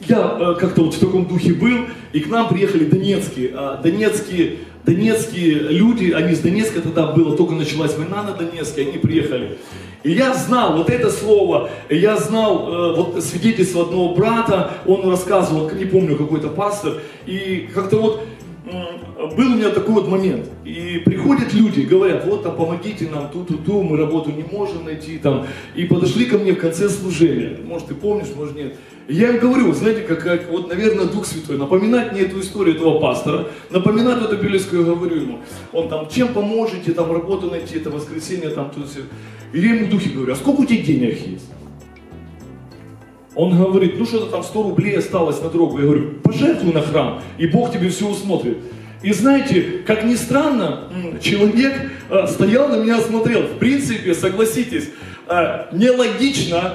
я 0.09 0.37
э, 0.39 0.55
как-то 0.59 0.83
вот 0.83 0.95
в 0.95 0.99
таком 0.99 1.27
духе 1.27 1.53
был, 1.53 1.87
и 2.13 2.21
к 2.21 2.29
нам 2.29 2.49
приехали 2.49 2.85
донецкие, 2.85 3.51
э, 3.55 3.77
донецкие, 3.83 4.59
донецкие 4.85 5.55
люди, 5.55 6.11
они 6.11 6.35
с 6.35 6.41
Донецка 6.41 6.81
тогда 6.81 7.07
было, 7.07 7.37
только 7.37 7.55
началась 7.55 7.97
война 7.97 8.23
на 8.23 8.33
Донецке, 8.33 8.83
они 8.83 8.99
приехали. 8.99 9.59
И 10.03 10.11
я 10.11 10.35
знал 10.35 10.77
вот 10.77 10.91
это 10.91 11.11
слово, 11.11 11.71
я 11.89 12.17
знал 12.17 12.69
э, 12.69 12.97
вот 12.97 13.23
свидетельство 13.23 13.83
одного 13.83 14.15
брата, 14.15 14.73
он 14.87 15.09
рассказывал, 15.09 15.71
не 15.71 15.85
помню, 15.85 16.17
какой-то 16.17 16.49
пастор, 16.49 16.95
и 17.27 17.69
как-то 17.73 17.99
вот 17.99 18.25
был 18.65 19.53
у 19.53 19.57
меня 19.57 19.71
такой 19.71 19.95
вот 19.95 20.09
момент. 20.09 20.49
И 20.65 21.03
приходят 21.05 21.53
люди, 21.53 21.81
говорят, 21.81 22.25
вот 22.27 22.45
там 22.45 22.57
помогите 22.57 23.09
нам, 23.09 23.29
ту-ту-ту, 23.31 23.83
мы 23.83 23.97
работу 23.97 24.31
не 24.31 24.45
можем 24.45 24.85
найти 24.85 25.19
там. 25.19 25.47
И 25.75 25.85
подошли 25.85 26.27
ко 26.27 26.39
мне 26.39 26.53
в 26.53 26.59
конце 26.59 26.89
служения. 26.89 27.59
Может, 27.65 27.89
ты 27.89 27.95
помнишь, 27.95 28.29
может, 28.37 28.55
нет. 28.55 28.77
Я 29.09 29.31
им 29.31 29.39
говорю, 29.39 29.73
знаете, 29.73 30.03
как, 30.03 30.23
как 30.23 30.51
вот, 30.51 30.69
наверное, 30.69 31.07
Дух 31.07 31.27
Святой, 31.27 31.59
напоминать 31.59 32.13
мне 32.13 32.21
эту 32.23 32.41
историю 32.41 32.77
этого 32.77 33.01
пастора, 33.01 33.49
напоминать 33.71 34.23
эту 34.23 34.37
библейскую, 34.37 34.87
я 34.87 34.95
говорю 34.95 35.17
ему, 35.17 35.39
он 35.73 35.89
там, 35.89 36.09
чем 36.09 36.29
поможете, 36.29 36.93
там, 36.93 37.11
работу 37.13 37.51
найти, 37.51 37.79
это 37.79 37.91
воскресенье, 37.91 38.51
там, 38.51 38.71
тут 38.71 38.89
все. 38.89 39.01
И 39.53 39.61
я 39.61 39.75
ему 39.75 39.87
в 39.87 39.91
духе 39.91 40.11
говорю, 40.11 40.33
а 40.33 40.37
сколько 40.37 40.61
у 40.61 40.65
тебя 40.65 40.83
денег 40.83 41.27
есть? 41.27 41.51
Он 43.35 43.57
говорит, 43.57 43.99
ну 43.99 44.05
что-то 44.05 44.27
там 44.27 44.43
100 44.43 44.63
рублей 44.63 44.99
осталось 44.99 45.41
на 45.41 45.49
дорогу. 45.49 45.79
Я 45.79 45.85
говорю, 45.85 46.11
пожертвуй 46.23 46.73
на 46.73 46.83
храм, 46.83 47.23
и 47.39 47.47
Бог 47.47 47.73
тебе 47.73 47.89
все 47.89 48.09
усмотрит. 48.09 48.59
И 49.03 49.13
знаете, 49.13 49.83
как 49.85 50.05
ни 50.05 50.15
странно, 50.15 50.85
человек 51.21 51.75
э, 52.09 52.27
стоял 52.29 52.69
на 52.69 52.77
меня, 52.77 53.01
смотрел. 53.01 53.43
В 53.43 53.59
принципе, 53.59 54.15
согласитесь, 54.15 54.91
э, 55.29 55.65
нелогично, 55.73 56.75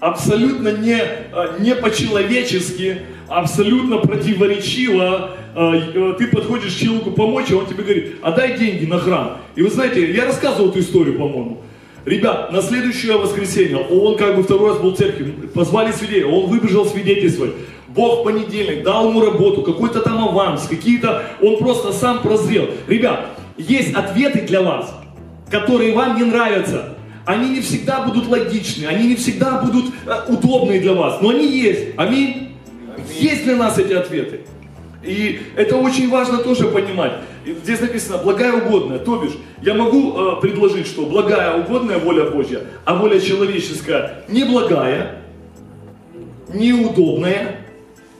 абсолютно 0.00 0.68
не, 0.68 0.96
э, 0.96 1.56
не 1.60 1.74
по-человечески, 1.74 3.02
абсолютно 3.28 3.98
противоречиво. 3.98 5.32
Ты 6.18 6.28
подходишь 6.28 6.74
человеку 6.74 7.10
помочь, 7.10 7.50
а 7.50 7.56
он 7.56 7.66
тебе 7.66 7.82
говорит, 7.82 8.16
а 8.22 8.30
дай 8.32 8.56
деньги 8.56 8.86
на 8.86 8.98
храм. 8.98 9.38
И 9.56 9.62
вы 9.62 9.70
знаете, 9.70 10.10
я 10.12 10.24
рассказывал 10.24 10.70
эту 10.70 10.78
историю, 10.80 11.18
по-моему. 11.18 11.62
Ребят, 12.04 12.52
на 12.52 12.62
следующее 12.62 13.16
воскресенье, 13.16 13.76
он 13.76 14.16
как 14.16 14.36
бы 14.36 14.42
второй 14.42 14.70
раз 14.70 14.78
был 14.78 14.94
в 14.94 14.96
церкви, 14.96 15.30
позвали 15.54 15.92
свидетелей, 15.92 16.24
он 16.24 16.46
выбежал 16.46 16.86
свидетельствовать. 16.86 17.52
Бог 17.88 18.24
понедельник 18.24 18.84
дал 18.84 19.08
ему 19.08 19.20
работу, 19.20 19.62
какой-то 19.62 20.00
там 20.00 20.28
аванс, 20.28 20.66
какие-то, 20.68 21.24
он 21.42 21.58
просто 21.58 21.92
сам 21.92 22.20
прозрел. 22.20 22.66
Ребят, 22.86 23.30
есть 23.56 23.94
ответы 23.94 24.42
для 24.42 24.62
вас, 24.62 24.94
которые 25.50 25.92
вам 25.92 26.16
не 26.16 26.24
нравятся. 26.24 26.96
Они 27.26 27.50
не 27.50 27.60
всегда 27.60 28.02
будут 28.02 28.28
логичны, 28.28 28.86
они 28.86 29.08
не 29.08 29.16
всегда 29.16 29.60
будут 29.60 29.92
э, 30.06 30.32
удобные 30.32 30.80
для 30.80 30.94
вас, 30.94 31.20
но 31.20 31.30
они 31.30 31.46
есть. 31.46 31.88
Аминь. 31.96 32.52
Есть 33.18 33.44
для 33.44 33.56
нас 33.56 33.78
эти 33.78 33.92
ответы. 33.92 34.40
И 35.02 35.40
это 35.56 35.76
очень 35.76 36.10
важно 36.10 36.38
тоже 36.38 36.66
понимать. 36.68 37.12
Здесь 37.46 37.80
написано 37.80 38.18
благая 38.18 38.52
угодная. 38.52 38.98
То 38.98 39.16
бишь, 39.16 39.34
я 39.62 39.74
могу 39.74 40.12
э, 40.12 40.40
предложить, 40.40 40.86
что 40.86 41.06
благая 41.06 41.54
угодная 41.54 41.98
воля 41.98 42.24
Божья, 42.24 42.62
а 42.84 42.94
воля 42.94 43.20
человеческая 43.20 44.24
не 44.28 44.44
благая, 44.44 45.22
неудобная, 46.52 47.60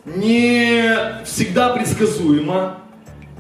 не 0.04 1.25
всегда 1.25 1.70
предсказуема, 1.70 2.78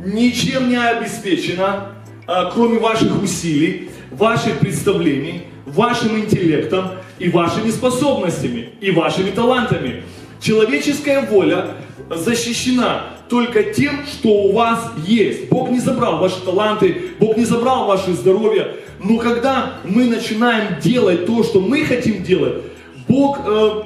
ничем 0.04 0.68
не 0.68 0.76
обеспечена, 0.76 1.92
э, 2.26 2.32
кроме 2.52 2.80
ваших 2.80 3.22
усилий, 3.22 3.90
ваших 4.10 4.58
представлений, 4.58 5.44
вашим 5.64 6.18
интеллектом 6.18 6.90
и 7.20 7.28
вашими 7.28 7.70
способностями, 7.70 8.70
и 8.80 8.90
вашими 8.90 9.30
талантами. 9.30 10.02
Человеческая 10.40 11.22
воля 11.22 11.74
защищена 12.10 13.17
только 13.28 13.62
тем, 13.62 14.06
что 14.06 14.28
у 14.28 14.52
вас 14.52 14.92
есть. 15.06 15.48
Бог 15.48 15.70
не 15.70 15.80
забрал 15.80 16.18
ваши 16.18 16.40
таланты, 16.44 17.10
Бог 17.18 17.36
не 17.36 17.44
забрал 17.44 17.86
ваше 17.86 18.12
здоровье. 18.12 18.76
Но 19.02 19.18
когда 19.18 19.74
мы 19.84 20.06
начинаем 20.06 20.80
делать 20.80 21.26
то, 21.26 21.42
что 21.44 21.60
мы 21.60 21.84
хотим 21.84 22.22
делать, 22.22 22.62
Бог 23.06 23.40
э, 23.44 23.82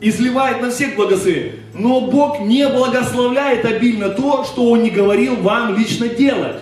изливает 0.00 0.62
на 0.62 0.70
всех 0.70 0.96
благословение. 0.96 1.56
Но 1.74 2.02
Бог 2.02 2.40
не 2.40 2.68
благословляет 2.68 3.64
обильно 3.64 4.10
то, 4.10 4.44
что 4.44 4.70
Он 4.70 4.82
не 4.82 4.90
говорил 4.90 5.36
вам 5.36 5.76
лично 5.76 6.08
делать. 6.08 6.56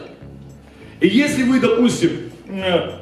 И 1.00 1.08
если 1.08 1.42
вы, 1.42 1.60
допустим, 1.60 2.10
э, 2.48 3.01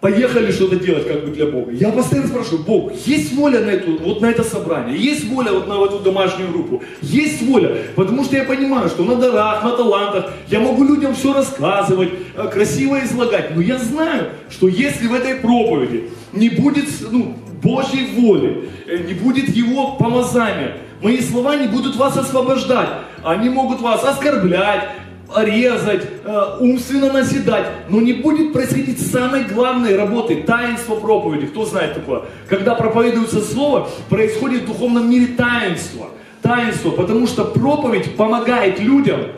поехали 0.00 0.52
что-то 0.52 0.76
делать 0.76 1.08
как 1.08 1.24
бы 1.24 1.32
для 1.32 1.46
Бога. 1.46 1.72
Я 1.72 1.90
постоянно 1.90 2.28
спрашиваю, 2.28 2.62
Бог, 2.64 2.92
есть 3.06 3.34
воля 3.34 3.60
на, 3.60 3.70
эту, 3.70 3.98
вот 3.98 4.20
на 4.20 4.26
это 4.26 4.44
собрание? 4.44 4.96
Есть 4.96 5.28
воля 5.28 5.52
вот 5.52 5.66
на 5.66 5.84
эту 5.84 5.98
домашнюю 5.98 6.52
группу? 6.52 6.82
Есть 7.02 7.42
воля? 7.42 7.76
Потому 7.96 8.24
что 8.24 8.36
я 8.36 8.44
понимаю, 8.44 8.88
что 8.88 9.04
на 9.04 9.16
дарах, 9.16 9.64
на 9.64 9.72
талантах 9.72 10.32
я 10.48 10.60
могу 10.60 10.84
людям 10.84 11.14
все 11.14 11.32
рассказывать, 11.32 12.10
э, 12.36 12.48
красиво 12.48 13.02
излагать. 13.04 13.56
Но 13.56 13.60
я 13.60 13.78
знаю, 13.78 14.28
что 14.50 14.68
если 14.68 15.08
в 15.08 15.14
этой 15.14 15.36
проповеди 15.36 16.10
не 16.32 16.48
будет 16.48 16.86
ну, 17.10 17.36
Божьей 17.62 18.06
воли, 18.14 18.68
э, 18.86 18.98
не 18.98 19.14
будет 19.14 19.48
Его 19.48 19.96
помазания, 19.96 20.76
мои 21.02 21.20
слова 21.20 21.56
не 21.56 21.66
будут 21.66 21.96
вас 21.96 22.16
освобождать. 22.16 22.88
Они 23.24 23.48
могут 23.48 23.80
вас 23.80 24.04
оскорблять, 24.04 24.88
резать, 25.36 26.06
э, 26.24 26.56
умственно 26.60 27.12
наседать, 27.12 27.66
но 27.88 28.00
не 28.00 28.14
будет 28.14 28.52
происходить 28.52 29.00
самой 29.00 29.44
главной 29.44 29.96
работы, 29.96 30.42
таинство 30.42 30.96
проповеди. 30.96 31.46
Кто 31.46 31.64
знает 31.64 31.94
такое? 31.94 32.22
Когда 32.48 32.74
проповедуется 32.74 33.42
слово, 33.42 33.88
происходит 34.08 34.62
в 34.62 34.66
духовном 34.66 35.10
мире 35.10 35.34
таинство. 35.34 36.08
Таинство, 36.40 36.90
потому 36.90 37.26
что 37.26 37.44
проповедь 37.44 38.16
помогает 38.16 38.80
людям 38.80 39.20
э, 39.20 39.28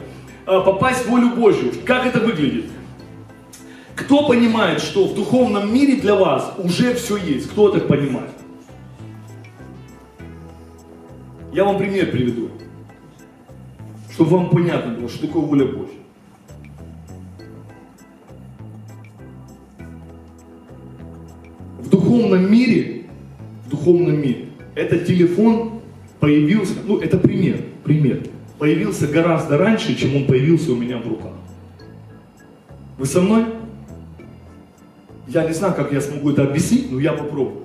попасть 0.46 1.06
в 1.06 1.08
волю 1.08 1.30
Божью. 1.30 1.72
Как 1.84 2.06
это 2.06 2.20
выглядит? 2.20 2.66
Кто 3.96 4.28
понимает, 4.28 4.80
что 4.80 5.06
в 5.06 5.14
духовном 5.14 5.74
мире 5.74 5.96
для 5.96 6.14
вас 6.14 6.54
уже 6.58 6.94
все 6.94 7.16
есть? 7.16 7.50
Кто 7.50 7.70
так 7.70 7.88
понимает? 7.88 8.30
Я 11.52 11.64
вам 11.64 11.78
пример 11.78 12.10
приведу 12.12 12.50
чтобы 14.20 14.36
вам 14.36 14.50
понятно 14.50 14.92
было, 14.92 15.08
что 15.08 15.26
такое 15.26 15.42
воля 15.42 15.64
Божья. 15.64 15.94
В 21.78 21.88
духовном 21.88 22.52
мире, 22.52 23.06
в 23.64 23.70
духовном 23.70 24.20
мире, 24.20 24.50
этот 24.74 25.06
телефон 25.06 25.80
появился, 26.18 26.74
ну 26.84 26.98
это 26.98 27.16
пример, 27.16 27.64
пример, 27.82 28.24
появился 28.58 29.06
гораздо 29.06 29.56
раньше, 29.56 29.94
чем 29.94 30.14
он 30.14 30.26
появился 30.26 30.72
у 30.72 30.76
меня 30.76 30.98
в 30.98 31.08
руках. 31.08 31.32
Вы 32.98 33.06
со 33.06 33.22
мной? 33.22 33.46
Я 35.28 35.46
не 35.46 35.54
знаю, 35.54 35.72
как 35.72 35.94
я 35.94 36.00
смогу 36.02 36.32
это 36.32 36.42
объяснить, 36.42 36.92
но 36.92 37.00
я 37.00 37.14
попробую. 37.14 37.62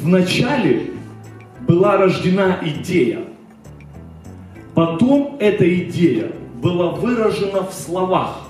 Вначале 0.00 0.84
была 1.68 1.98
рождена 1.98 2.60
идея– 2.64 3.24
Потом 4.76 5.38
эта 5.40 5.66
идея 5.84 6.32
была 6.60 6.90
выражена 6.90 7.66
в 7.66 7.72
словах. 7.72 8.42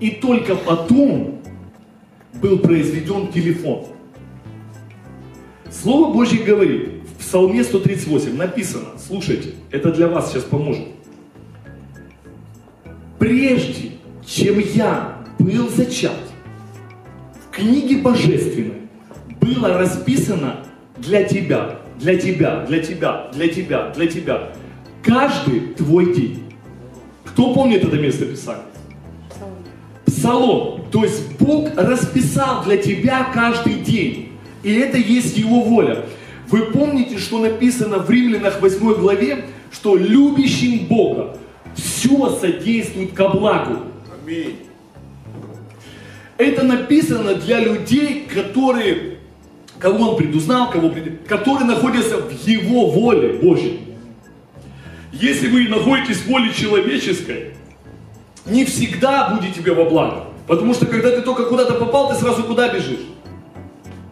И 0.00 0.10
только 0.10 0.56
потом 0.56 1.40
был 2.34 2.58
произведен 2.58 3.28
телефон. 3.28 3.86
Слово 5.70 6.12
Божье 6.12 6.42
говорит, 6.42 6.88
в 7.04 7.20
Псалме 7.20 7.62
138 7.62 8.36
написано, 8.36 8.98
слушайте, 8.98 9.50
это 9.70 9.92
для 9.92 10.08
вас 10.08 10.32
сейчас 10.32 10.42
поможет. 10.42 10.88
Прежде, 13.20 13.92
чем 14.26 14.58
я 14.58 15.18
был 15.38 15.68
зачат, 15.68 16.18
в 17.46 17.54
книге 17.54 17.98
божественной 17.98 18.88
было 19.40 19.78
расписано 19.78 20.66
для 20.98 21.22
тебя 21.22 21.85
для 21.98 22.18
тебя, 22.18 22.64
для 22.66 22.80
тебя, 22.80 23.30
для 23.32 23.48
тебя, 23.48 23.92
для 23.94 24.06
тебя. 24.06 24.52
Каждый 25.02 25.60
твой 25.76 26.14
день. 26.14 26.42
Кто 27.24 27.54
помнит 27.54 27.84
это 27.84 27.96
место 27.96 28.26
Писания? 28.26 28.62
Псалом. 30.04 30.84
То 30.90 31.04
есть 31.04 31.38
Бог 31.38 31.70
расписал 31.76 32.64
для 32.64 32.76
тебя 32.76 33.24
каждый 33.32 33.74
день. 33.74 34.32
И 34.62 34.72
это 34.74 34.96
есть 34.96 35.36
Его 35.36 35.62
воля. 35.62 36.06
Вы 36.48 36.66
помните, 36.66 37.18
что 37.18 37.38
написано 37.38 37.98
в 37.98 38.10
Римлянах 38.10 38.60
8 38.60 38.94
главе, 38.94 39.44
что 39.72 39.96
любящим 39.96 40.86
Бога 40.86 41.36
все 41.74 42.30
содействует 42.40 43.12
ко 43.12 43.28
благу. 43.28 43.82
Аминь. 44.22 44.56
Это 46.38 46.62
написано 46.64 47.34
для 47.34 47.60
людей, 47.60 48.26
которые 48.32 49.15
кого 49.78 50.10
он 50.10 50.16
предузнал, 50.16 50.70
кого 50.70 50.90
пред... 50.90 51.26
который 51.26 51.64
находится 51.64 52.18
в 52.18 52.46
его 52.46 52.86
воле 52.90 53.34
Божьей. 53.34 53.80
Если 55.12 55.48
вы 55.48 55.68
находитесь 55.68 56.18
в 56.18 56.28
воле 56.28 56.52
человеческой, 56.52 57.54
не 58.44 58.64
всегда 58.64 59.30
будет 59.30 59.54
тебе 59.54 59.72
во 59.72 59.84
благо. 59.84 60.24
Потому 60.46 60.74
что 60.74 60.86
когда 60.86 61.10
ты 61.10 61.22
только 61.22 61.44
куда-то 61.44 61.74
попал, 61.74 62.10
ты 62.10 62.16
сразу 62.16 62.44
куда 62.44 62.68
бежишь? 62.72 63.00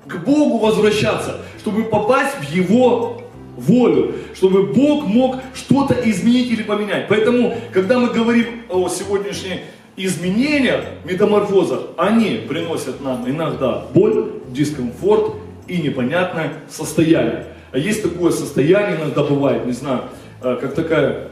К 0.06 0.16
Богу 0.24 0.58
возвращаться, 0.58 1.40
чтобы 1.60 1.84
попасть 1.84 2.36
в 2.40 2.52
Его 2.52 3.22
волю, 3.56 4.14
чтобы 4.34 4.64
Бог 4.64 5.06
мог 5.06 5.36
что-то 5.54 5.94
изменить 5.94 6.50
или 6.50 6.62
поменять. 6.62 7.06
Поэтому, 7.08 7.54
когда 7.72 7.98
мы 7.98 8.08
говорим 8.08 8.62
о 8.68 8.88
сегодняшних 8.88 9.60
изменениях, 9.96 10.84
метаморфозах, 11.04 11.80
они 11.96 12.42
приносят 12.48 13.00
нам 13.00 13.28
иногда 13.28 13.84
боль, 13.94 14.32
дискомфорт, 14.48 15.34
и 15.66 15.78
непонятное 15.78 16.54
состояние. 16.68 17.46
А 17.72 17.78
есть 17.78 18.02
такое 18.02 18.30
состояние, 18.30 18.96
иногда 18.96 19.22
бывает, 19.24 19.66
не 19.66 19.72
знаю, 19.72 20.04
э, 20.42 20.58
как 20.60 20.74
такая 20.74 21.30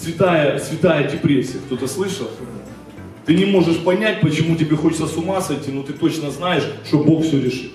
святая, 0.00 0.58
святая 0.58 1.10
депрессия. 1.10 1.58
Кто-то 1.58 1.86
слышал? 1.86 2.28
Ты 3.26 3.34
не 3.34 3.44
можешь 3.44 3.78
понять, 3.78 4.20
почему 4.20 4.56
тебе 4.56 4.76
хочется 4.76 5.06
с 5.06 5.16
ума 5.16 5.40
сойти, 5.40 5.70
но 5.70 5.82
ты 5.82 5.92
точно 5.92 6.30
знаешь, 6.30 6.64
что 6.86 6.98
Бог 6.98 7.24
все 7.24 7.40
решит. 7.40 7.72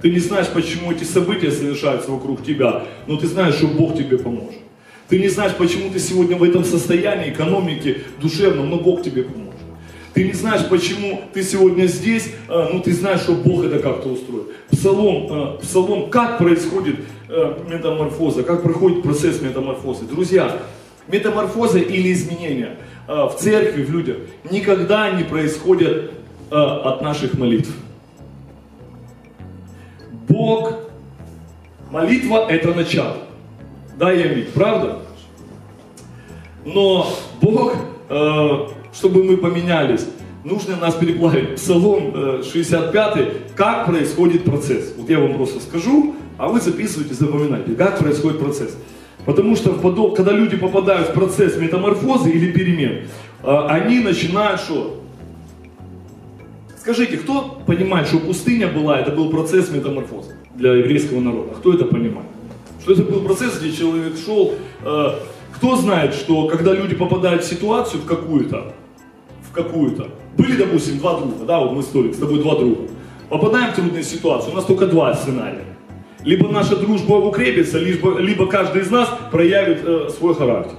Ты 0.00 0.10
не 0.10 0.18
знаешь, 0.18 0.48
почему 0.48 0.92
эти 0.92 1.04
события 1.04 1.50
совершаются 1.50 2.10
вокруг 2.10 2.42
тебя, 2.44 2.84
но 3.06 3.16
ты 3.16 3.26
знаешь, 3.26 3.56
что 3.56 3.66
Бог 3.66 3.96
тебе 3.96 4.18
поможет. 4.18 4.60
Ты 5.08 5.18
не 5.18 5.28
знаешь, 5.28 5.52
почему 5.56 5.90
ты 5.90 5.98
сегодня 5.98 6.36
в 6.36 6.44
этом 6.44 6.64
состоянии 6.64 7.30
экономики 7.30 8.02
душевном, 8.22 8.70
но 8.70 8.78
Бог 8.78 9.02
тебе 9.02 9.24
поможет. 9.24 9.49
Ты 10.14 10.24
не 10.24 10.32
знаешь, 10.32 10.68
почему 10.68 11.22
ты 11.32 11.42
сегодня 11.42 11.86
здесь, 11.86 12.32
а, 12.48 12.70
ну 12.72 12.80
ты 12.80 12.92
знаешь, 12.92 13.20
что 13.20 13.32
Бог 13.32 13.64
это 13.64 13.78
как-то 13.78 14.08
устроил. 14.08 14.48
Псалом, 14.70 15.26
а, 15.30 15.58
псалом, 15.58 16.10
как 16.10 16.38
происходит 16.38 16.96
а, 17.28 17.62
метаморфоза, 17.68 18.42
как 18.42 18.62
проходит 18.62 19.02
процесс 19.02 19.40
метаморфозы. 19.40 20.04
Друзья, 20.04 20.58
метаморфоза 21.08 21.78
или 21.78 22.12
изменения 22.12 22.76
в 23.06 23.34
церкви, 23.38 23.82
в 23.82 23.90
людях 23.90 24.18
никогда 24.50 25.10
не 25.10 25.24
происходят 25.24 26.12
от 26.50 27.02
наших 27.02 27.34
молитв. 27.34 27.70
Бог 30.28 30.90
Молитва 31.90 32.46
это 32.48 32.72
начало. 32.72 33.16
Да, 33.96 34.12
я 34.12 34.28
ведь, 34.28 34.52
правда? 34.52 35.00
Но 36.64 37.06
Бог, 37.40 37.74
э, 38.08 38.66
чтобы 38.92 39.24
мы 39.24 39.36
поменялись, 39.36 40.06
нужно 40.44 40.76
нас 40.76 40.94
переплавить. 40.94 41.56
Псалом 41.56 42.12
э, 42.14 42.42
65, 42.42 43.54
как 43.54 43.86
происходит 43.86 44.44
процесс. 44.44 44.94
Вот 44.96 45.08
я 45.08 45.18
вам 45.18 45.34
просто 45.34 45.60
скажу, 45.60 46.14
а 46.38 46.48
вы 46.48 46.60
записывайте, 46.60 47.14
запоминайте, 47.14 47.74
как 47.74 47.98
происходит 47.98 48.38
процесс. 48.38 48.76
Потому 49.26 49.54
что 49.56 49.72
когда 50.16 50.32
люди 50.32 50.56
попадают 50.56 51.10
в 51.10 51.12
процесс 51.12 51.56
метаморфозы 51.56 52.30
или 52.30 52.52
перемен, 52.52 53.06
э, 53.42 53.66
они 53.68 54.00
начинают 54.00 54.60
что? 54.60 54.96
Скажите, 56.78 57.18
кто 57.18 57.60
понимает, 57.66 58.08
что 58.08 58.18
пустыня 58.18 58.68
была, 58.68 58.98
это 58.98 59.10
был 59.10 59.28
процесс 59.28 59.70
метаморфозы 59.70 60.34
для 60.54 60.72
еврейского 60.72 61.20
народа? 61.20 61.54
Кто 61.54 61.74
это 61.74 61.84
понимает? 61.84 62.26
Что 62.80 62.94
это 62.94 63.02
был 63.02 63.20
процесс, 63.20 63.60
где 63.60 63.70
человек 63.70 64.14
шел. 64.16 64.54
Э, 64.82 65.10
кто 65.54 65.76
знает, 65.76 66.14
что 66.14 66.48
когда 66.48 66.72
люди 66.72 66.94
попадают 66.94 67.44
в 67.44 67.46
ситуацию 67.46 68.00
в 68.00 68.06
какую-то, 68.06 68.72
в 69.50 69.52
какую-то, 69.52 70.08
были, 70.36 70.56
допустим, 70.56 70.98
два 70.98 71.18
друга, 71.18 71.44
да, 71.44 71.60
вот 71.60 71.72
мы 71.72 71.82
столик, 71.82 72.14
с 72.14 72.18
тобой 72.18 72.40
два 72.40 72.56
друга, 72.56 72.88
попадаем 73.28 73.72
в 73.72 73.76
трудную 73.76 74.04
ситуацию, 74.04 74.52
у 74.52 74.56
нас 74.56 74.64
только 74.64 74.86
два 74.86 75.14
сценария. 75.14 75.64
Либо 76.24 76.48
наша 76.48 76.76
дружба 76.76 77.14
укрепится, 77.14 77.78
либо, 77.78 78.18
либо 78.18 78.46
каждый 78.46 78.82
из 78.82 78.90
нас 78.90 79.08
проявит 79.30 79.80
э, 79.84 80.08
свой 80.10 80.34
характер. 80.34 80.76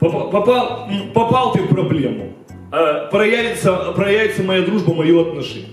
Попал, 0.00 0.88
попал 1.14 1.52
ты 1.52 1.62
в 1.62 1.68
проблему, 1.68 2.32
э, 2.72 3.08
проявится, 3.10 3.92
проявится 3.94 4.42
моя 4.42 4.62
дружба, 4.62 4.94
мое 4.94 5.20
отношение. 5.20 5.68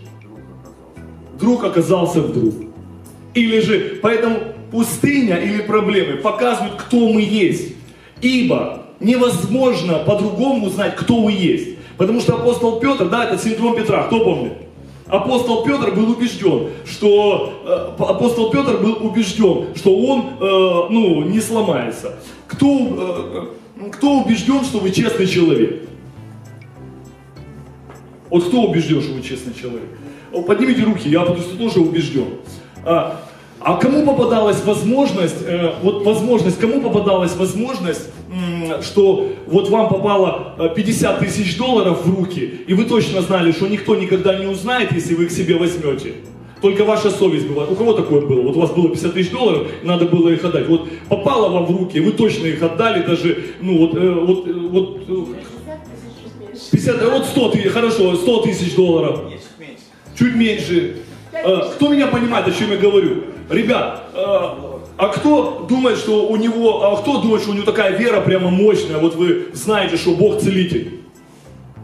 Друг 1.39 1.63
оказался 1.63 2.21
вдруг. 2.21 2.53
Или 3.33 3.59
же, 3.59 3.99
поэтому 4.01 4.39
пустыня 4.71 5.37
или 5.37 5.61
проблемы 5.61 6.17
показывают, 6.17 6.75
кто 6.75 6.97
мы 7.09 7.21
есть. 7.21 7.75
Ибо 8.21 8.86
невозможно 8.99 9.99
по-другому 9.99 10.67
узнать, 10.67 10.95
кто 10.95 11.21
вы 11.21 11.31
есть. 11.31 11.77
Потому 11.97 12.19
что 12.19 12.35
апостол 12.35 12.79
Петр, 12.79 13.09
да, 13.09 13.25
это 13.25 13.37
синдром 13.37 13.75
Петра, 13.75 14.03
кто 14.03 14.23
помнит? 14.23 14.53
Апостол 15.07 15.63
Петр 15.63 15.91
был 15.91 16.11
убежден, 16.11 16.69
что 16.85 17.95
э, 17.97 18.03
апостол 18.03 18.51
Петр 18.51 18.77
был 18.77 18.97
убежден, 19.01 19.67
что 19.75 19.97
он, 19.97 20.19
э, 20.39 20.87
ну, 20.89 21.23
не 21.23 21.39
сломается. 21.39 22.19
Кто, 22.47 23.49
э, 23.79 23.89
кто 23.91 24.19
убежден, 24.19 24.63
что 24.65 24.79
вы 24.79 24.91
честный 24.91 25.27
человек? 25.27 25.87
Вот 28.29 28.43
кто 28.45 28.63
убежден, 28.63 29.01
что 29.01 29.13
вы 29.13 29.21
честный 29.21 29.53
человек? 29.53 29.87
Поднимите 30.45 30.83
руки, 30.83 31.09
я 31.09 31.21
потому 31.21 31.39
что 31.39 31.57
тоже 31.57 31.79
убежден. 31.79 32.27
А, 32.83 33.21
а 33.59 33.77
кому 33.77 34.05
попадалась 34.05 34.63
возможность, 34.63 35.41
э, 35.41 35.73
вот 35.81 36.05
возможность, 36.05 36.59
кому 36.59 36.81
попадалась 36.81 37.35
возможность, 37.35 38.09
э, 38.79 38.83
что 38.83 39.31
вот 39.47 39.69
вам 39.69 39.89
попало 39.89 40.55
50 40.75 41.21
э, 41.21 41.25
тысяч 41.25 41.57
долларов 41.57 42.05
в 42.05 42.15
руки, 42.15 42.61
и 42.67 42.73
вы 42.73 42.85
точно 42.85 43.21
знали, 43.21 43.51
что 43.51 43.67
никто 43.67 43.95
никогда 43.95 44.37
не 44.37 44.45
узнает, 44.45 44.91
если 44.91 45.15
вы 45.15 45.25
их 45.25 45.31
себе 45.31 45.55
возьмете. 45.55 46.13
Только 46.61 46.83
ваша 46.83 47.11
совесть 47.11 47.47
была. 47.47 47.65
У 47.65 47.75
кого 47.75 47.93
такое 47.93 48.21
было? 48.21 48.41
Вот 48.41 48.55
у 48.55 48.59
вас 48.59 48.71
было 48.71 48.89
50 48.89 49.13
тысяч 49.13 49.31
долларов, 49.31 49.67
надо 49.83 50.05
было 50.05 50.29
их 50.29 50.43
отдать. 50.43 50.67
Вот 50.67 50.89
попало 51.07 51.49
вам 51.49 51.65
в 51.65 51.71
руки, 51.71 51.99
вы 51.99 52.11
точно 52.11 52.47
их 52.47 52.63
отдали, 52.63 53.03
даже, 53.03 53.43
ну 53.61 53.77
вот, 53.77 53.95
э, 53.95 54.11
вот, 54.11 54.47
э, 54.47 54.53
вот 54.53 54.99
50, 56.71 57.11
вот 57.11 57.25
100 57.25 57.49
тысяч, 57.49 57.67
хорошо, 57.71 58.15
100 58.15 58.41
тысяч 58.41 58.75
долларов. 58.75 59.21
Чуть 60.17 60.35
меньше. 60.35 60.97
Кто 61.75 61.89
меня 61.89 62.07
понимает, 62.07 62.47
о 62.47 62.51
чем 62.51 62.71
я 62.71 62.77
говорю? 62.77 63.25
Ребят, 63.49 64.09
э, 64.13 64.17
а 64.97 65.09
кто 65.09 65.65
думает, 65.69 65.97
что 65.97 66.27
у 66.27 66.35
него, 66.35 66.83
а 66.83 67.01
кто 67.01 67.21
думает, 67.21 67.43
что 67.43 67.51
у 67.51 67.53
него 67.53 67.65
такая 67.65 67.95
вера 67.95 68.19
прямо 68.21 68.49
мощная? 68.49 68.97
Вот 68.97 69.15
вы 69.15 69.49
знаете, 69.53 69.95
что 69.95 70.15
Бог 70.15 70.41
целитель. 70.41 71.01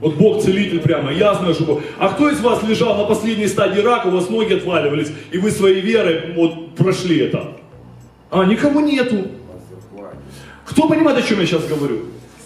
Вот 0.02 0.16
Бог 0.16 0.44
целитель 0.44 0.80
прямо, 0.80 1.14
я 1.14 1.34
знаю, 1.36 1.54
что 1.54 1.64
Бог. 1.64 1.82
А 1.98 2.10
кто 2.10 2.30
из 2.30 2.42
вас 2.42 2.62
лежал 2.64 2.98
на 2.98 3.06
последней 3.06 3.48
стадии 3.48 3.80
рака, 3.80 4.08
у 4.08 4.12
вас 4.12 4.30
ноги 4.30 4.54
отваливались, 4.54 5.12
и 5.32 5.38
вы 5.38 5.52
своей 5.52 5.80
верой 5.80 6.34
вот 6.36 6.76
прошли 6.76 7.20
это? 7.20 7.54
А, 8.30 8.44
никого 8.44 8.82
нету. 8.82 9.28
Кто 10.66 10.90
понимает, 10.90 11.20
о 11.20 11.22
чем 11.22 11.40
я 11.40 11.46
сейчас 11.46 11.66
говорю? 11.68 12.06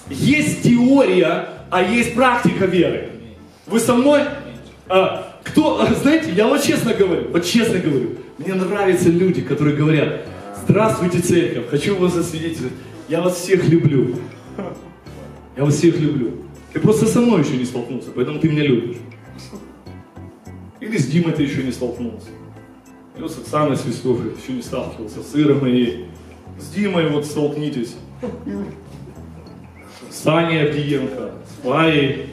Есть 0.09 0.63
теория, 0.63 1.49
а 1.71 1.81
есть 1.81 2.13
практика 2.13 2.65
веры. 2.65 3.09
Вы 3.65 3.79
со 3.79 3.93
мной? 3.93 4.21
А, 4.89 5.39
кто, 5.43 5.87
знаете, 6.01 6.31
я 6.33 6.47
вот 6.47 6.61
честно 6.61 6.93
говорю, 6.93 7.29
вот 7.31 7.45
честно 7.45 7.79
говорю, 7.79 8.17
мне 8.37 8.53
нравятся 8.53 9.09
люди, 9.09 9.41
которые 9.41 9.75
говорят, 9.75 10.25
здравствуйте, 10.67 11.19
церковь, 11.19 11.69
хочу 11.69 11.97
вас 11.97 12.13
засвидетельствовать, 12.13 12.73
я 13.07 13.21
вас 13.21 13.37
всех 13.37 13.67
люблю. 13.67 14.15
Я 15.55 15.63
вас 15.65 15.75
всех 15.75 15.99
люблю. 15.99 16.33
Ты 16.73 16.79
просто 16.79 17.07
со 17.07 17.21
мной 17.21 17.41
еще 17.41 17.57
не 17.57 17.65
столкнулся, 17.65 18.09
поэтому 18.13 18.39
ты 18.39 18.49
меня 18.49 18.63
любишь. 18.63 18.97
Или 20.79 20.97
с 20.97 21.07
Димой 21.07 21.33
ты 21.33 21.43
еще 21.43 21.63
не 21.63 21.71
столкнулся. 21.71 22.27
Или 23.17 23.27
с 23.27 23.37
Оксаной 23.39 23.77
Свистовой 23.77 24.33
еще 24.39 24.53
не 24.53 24.61
сталкивался, 24.61 25.23
с 25.23 25.35
Ирой 25.35 25.59
моей. 25.59 26.05
С 26.59 26.69
Димой 26.69 27.09
вот 27.09 27.25
столкнитесь. 27.25 27.95
С 30.11 30.15
Саней 30.15 30.69
Авдиенко, 30.69 31.31
с 31.45 31.65
Фаей. 31.65 32.27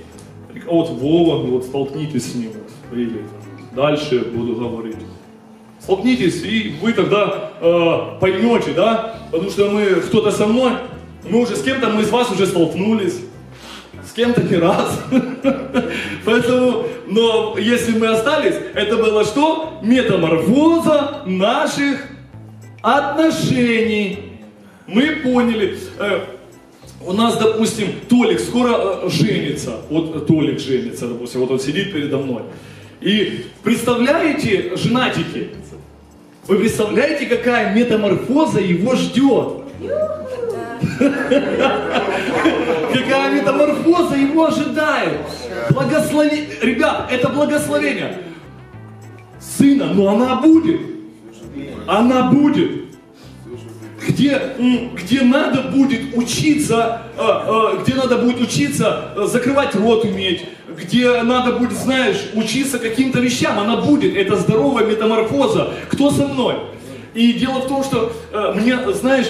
Вот 0.67 0.91
Вова, 0.91 1.47
вот 1.47 1.65
столкнитесь 1.65 2.33
с 2.33 2.35
ним. 2.35 2.51
Или 2.93 3.23
дальше 3.75 4.31
буду 4.35 4.57
говорить 4.57 4.97
столкнитесь, 5.85 6.43
и 6.43 6.75
вы 6.81 6.93
тогда 6.93 7.44
э, 7.61 8.19
поймете, 8.21 8.73
да, 8.73 9.17
потому 9.31 9.51
что 9.51 9.71
мы, 9.71 9.87
кто-то 9.97 10.31
со 10.31 10.47
мной, 10.47 10.73
мы 11.29 11.41
уже 11.41 11.57
с 11.57 11.63
кем-то, 11.63 11.89
мы 11.89 12.03
из 12.03 12.11
вас 12.11 12.31
уже 12.31 12.47
столкнулись, 12.47 13.21
с 14.07 14.13
кем-то 14.13 14.43
не 14.43 14.57
раз. 14.57 15.01
Поэтому, 16.25 16.87
но 17.07 17.57
если 17.59 17.99
мы 17.99 18.09
остались, 18.09 18.55
это 18.75 18.97
было 18.97 19.25
что? 19.25 19.79
Метаморфоза 19.83 21.23
наших 21.27 22.07
отношений. 22.83 24.19
Мы 24.87 25.17
поняли. 25.17 25.79
Э, 25.99 26.21
у 27.01 27.13
нас, 27.13 27.37
допустим, 27.39 27.89
Толик 28.09 28.41
скоро 28.41 29.05
э, 29.05 29.09
женится. 29.11 29.77
Вот 29.89 30.27
Толик 30.27 30.61
женится, 30.61 31.09
допустим, 31.09 31.41
вот 31.41 31.51
он 31.51 31.61
сидит 31.61 31.93
передо 31.93 32.19
мной. 32.19 32.43
И 33.01 33.47
представляете, 33.63 34.77
женатики, 34.77 35.51
вы 36.47 36.59
представляете, 36.59 37.27
какая 37.27 37.75
метаморфоза 37.75 38.61
его 38.61 38.95
ждет? 38.97 39.65
Какая 42.93 43.33
метаморфоза 43.33 44.17
его 44.17 44.47
ожидает? 44.47 45.21
Благослови... 45.71 46.49
Ребят, 46.63 47.09
это 47.11 47.29
благословение. 47.31 48.19
Сына, 49.41 49.87
но 49.87 50.09
она 50.11 50.37
будет. 50.37 50.81
Она 51.87 52.31
будет 52.31 52.85
где, 54.07 54.41
где 54.95 55.23
надо 55.23 55.63
будет 55.63 56.17
учиться, 56.17 57.03
э, 57.17 57.23
э, 57.23 57.83
где 57.83 57.95
надо 57.95 58.19
будет 58.19 58.41
учиться 58.41 59.13
э, 59.17 59.27
закрывать 59.27 59.75
рот 59.75 60.05
уметь, 60.05 60.45
где 60.77 61.23
надо 61.23 61.53
будет, 61.53 61.73
знаешь, 61.73 62.31
учиться 62.35 62.79
каким-то 62.79 63.21
вещам, 63.21 63.59
она 63.59 63.77
будет, 63.77 64.17
это 64.17 64.37
здоровая 64.37 64.85
метаморфоза. 64.85 65.71
Кто 65.89 66.11
со 66.11 66.27
мной? 66.27 66.57
И 67.15 67.33
дело 67.35 67.61
в 67.61 67.69
том, 67.69 67.85
что 67.85 68.13
мне, 68.55 68.77
знаешь, 68.93 69.29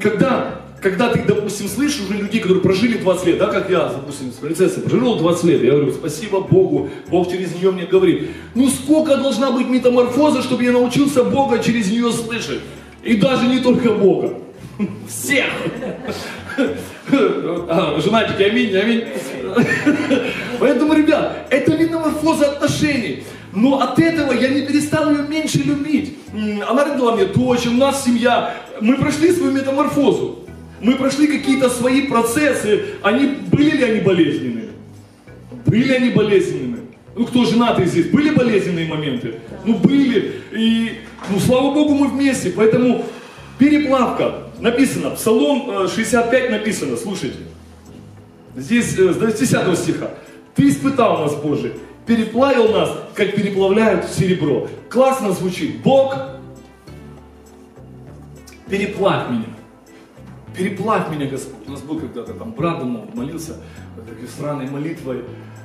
когда 0.00 0.60
когда 0.80 1.08
ты, 1.08 1.22
допустим, 1.26 1.68
слышишь 1.68 2.02
уже 2.02 2.18
людей, 2.18 2.40
которые 2.40 2.62
прожили 2.62 2.98
20 2.98 3.26
лет, 3.26 3.38
да, 3.38 3.46
как 3.46 3.68
я, 3.70 3.88
допустим, 3.88 4.30
с 4.30 4.36
принцессой, 4.36 4.82
прожил 4.82 5.16
20 5.16 5.44
лет, 5.44 5.62
я 5.62 5.72
говорю, 5.72 5.92
спасибо 5.92 6.40
Богу, 6.40 6.90
Бог 7.08 7.30
через 7.30 7.54
нее 7.54 7.72
мне 7.72 7.84
говорит. 7.84 8.30
Ну 8.54 8.68
сколько 8.68 9.16
должна 9.16 9.50
быть 9.50 9.68
метаморфоза, 9.68 10.42
чтобы 10.42 10.64
я 10.64 10.72
научился 10.72 11.24
Бога 11.24 11.58
через 11.58 11.90
нее 11.90 12.12
слышать? 12.12 12.60
И 13.02 13.16
даже 13.16 13.46
не 13.46 13.60
только 13.60 13.92
Бога. 13.92 14.34
Всех. 15.08 15.46
А, 17.10 17.98
женатики, 18.04 18.42
аминь, 18.42 18.76
аминь. 18.76 19.04
Поэтому, 20.58 20.94
ребят, 20.94 21.46
это 21.50 21.76
метаморфоза 21.76 22.52
отношений. 22.52 23.24
Но 23.52 23.80
от 23.80 23.98
этого 23.98 24.32
я 24.32 24.48
не 24.48 24.62
перестал 24.62 25.10
ее 25.10 25.22
меньше 25.22 25.58
любить. 25.58 26.16
Она 26.68 26.84
родила 26.84 27.14
мне 27.14 27.24
дочь, 27.24 27.66
у 27.66 27.72
нас 27.72 28.04
семья. 28.04 28.54
Мы 28.80 28.96
прошли 28.96 29.32
свою 29.32 29.52
метаморфозу. 29.52 30.40
Мы 30.80 30.94
прошли 30.96 31.26
какие-то 31.26 31.70
свои 31.70 32.02
процессы. 32.02 32.84
Они 33.02 33.26
были 33.50 33.76
ли 33.76 33.84
они 33.84 34.00
болезненными? 34.00 34.68
Были 35.66 35.92
они 35.92 36.10
болезненными? 36.10 36.78
Ну, 37.16 37.26
кто 37.26 37.44
женатый 37.44 37.86
здесь, 37.86 38.06
были 38.06 38.30
болезненные 38.30 38.86
моменты? 38.86 39.36
Ну, 39.64 39.74
были. 39.74 40.42
И, 40.52 41.00
ну, 41.30 41.40
слава 41.40 41.74
Богу, 41.74 41.94
мы 41.94 42.08
вместе. 42.08 42.50
Поэтому 42.50 43.04
переплавка. 43.58 44.44
Написано, 44.60 45.10
Псалом 45.10 45.88
65 45.88 46.32
э, 46.32 46.50
написано, 46.50 46.96
слушайте. 46.96 47.38
Здесь, 48.56 48.96
э, 48.98 49.12
с 49.12 49.16
10 49.16 49.76
стиха. 49.76 50.10
Ты 50.58 50.70
испытал 50.70 51.18
нас, 51.20 51.36
Боже, 51.36 51.76
переплавил 52.04 52.72
нас, 52.72 52.90
как 53.14 53.32
переплавляют 53.36 54.06
серебро. 54.06 54.66
Классно 54.90 55.30
звучит. 55.30 55.82
Бог, 55.82 56.16
переплавь 58.68 59.30
меня. 59.30 59.44
Переплавь 60.56 61.10
меня, 61.12 61.26
Господь. 61.26 61.68
У 61.68 61.70
нас 61.70 61.80
был 61.82 62.00
когда-то 62.00 62.34
там 62.34 62.50
брат 62.50 62.80
дома, 62.80 63.04
молился 63.14 63.54
такой 63.96 64.26
странной 64.26 64.68
молитвой. 64.68 65.22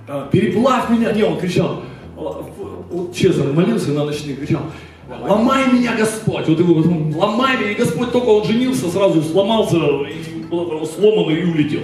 «А, 0.07 0.27
Переплавь 0.27 0.91
меня. 0.91 1.11
Не, 1.11 1.23
он 1.23 1.39
кричал. 1.39 1.81
а, 2.15 2.45
Вот 2.91 3.15
честно, 3.15 3.51
молился 3.51 3.89
на 3.93 4.05
ночных, 4.05 4.37
кричал. 4.37 4.61
Ломай 5.09 5.73
меня, 5.73 5.95
Господь. 5.97 6.47
Вот 6.47 6.59
его 6.59 6.75
потом, 6.75 7.17
ломай 7.17 7.57
меня. 7.57 7.71
И 7.71 7.75
Господь 7.75 8.11
только 8.11 8.27
он 8.27 8.45
женился, 8.45 8.91
сразу 8.91 9.23
сломался, 9.23 9.77
и 9.77 10.43
был 10.51 10.85
сломан 10.85 11.33
и 11.35 11.43
улетел. 11.45 11.81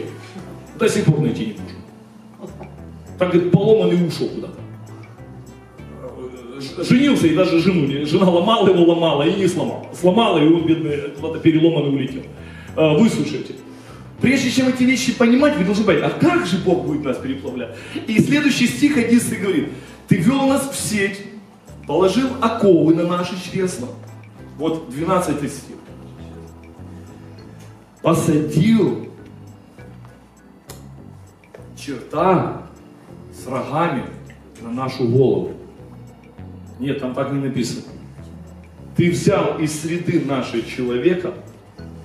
До 0.78 0.88
сих 0.88 1.06
пор 1.06 1.22
найти 1.22 1.46
не 1.48 1.52
можем. 1.54 1.69
Так 3.20 3.34
говорит, 3.34 3.52
поломан 3.52 3.92
и 3.92 4.08
ушел 4.08 4.30
куда-то. 4.30 4.56
Женился 6.84 7.28
и 7.28 7.36
даже 7.36 7.60
жену, 7.60 8.06
жена 8.06 8.30
ломала 8.30 8.70
его, 8.70 8.86
ломала 8.86 9.24
и 9.24 9.36
не 9.36 9.48
сломал. 9.48 9.90
Сломала, 9.94 10.40
и 10.40 10.48
он, 10.48 10.66
бедный, 10.66 11.12
куда-то 11.16 11.40
переломан 11.40 11.88
и 11.88 11.96
улетел. 11.96 12.24
А, 12.78 12.98
Выслушайте. 12.98 13.56
Прежде 14.22 14.52
чем 14.52 14.70
эти 14.70 14.84
вещи 14.84 15.14
понимать, 15.14 15.58
вы 15.58 15.66
должны 15.66 15.84
понять, 15.84 16.04
а 16.04 16.10
как 16.10 16.46
же 16.46 16.58
Бог 16.60 16.86
будет 16.86 17.04
нас 17.04 17.18
переплавлять? 17.18 17.76
И 18.08 18.20
следующий 18.22 18.68
стих 18.68 18.98
11 18.98 19.42
говорит, 19.42 19.70
ты 20.08 20.16
вел 20.18 20.48
нас 20.48 20.70
в 20.70 20.76
сеть, 20.76 21.22
положил 21.88 22.30
оковы 22.42 22.96
на 22.96 23.04
наши 23.04 23.36
чресла. 23.42 23.90
Вот 24.58 24.90
12 24.90 25.38
стих. 25.38 25.76
Посадил 28.02 29.10
черта 31.78 32.69
с 33.40 33.48
рогами 33.48 34.04
на 34.62 34.72
нашу 34.72 35.08
голову. 35.08 35.54
Нет, 36.80 37.00
там 37.00 37.14
так 37.14 37.32
не 37.32 37.40
написано. 37.40 37.84
Ты 38.96 39.12
взял 39.12 39.58
из 39.60 39.82
среды 39.82 40.22
нашей 40.26 40.64
человека 40.64 41.34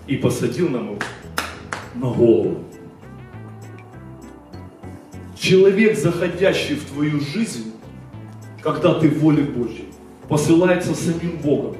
и 0.07 0.16
посадил 0.16 0.68
нам 0.68 0.85
его 0.85 0.99
на 1.94 2.11
голову. 2.11 2.59
Человек, 5.37 5.99
заходящий 5.99 6.77
в 6.77 6.85
твою 6.85 7.20
жизнь, 7.20 7.73
когда 8.62 8.94
ты 8.94 9.09
в 9.09 9.18
воле 9.18 9.42
Божьей, 9.42 9.88
посылается 10.29 10.94
самим 10.94 11.38
Богом. 11.38 11.77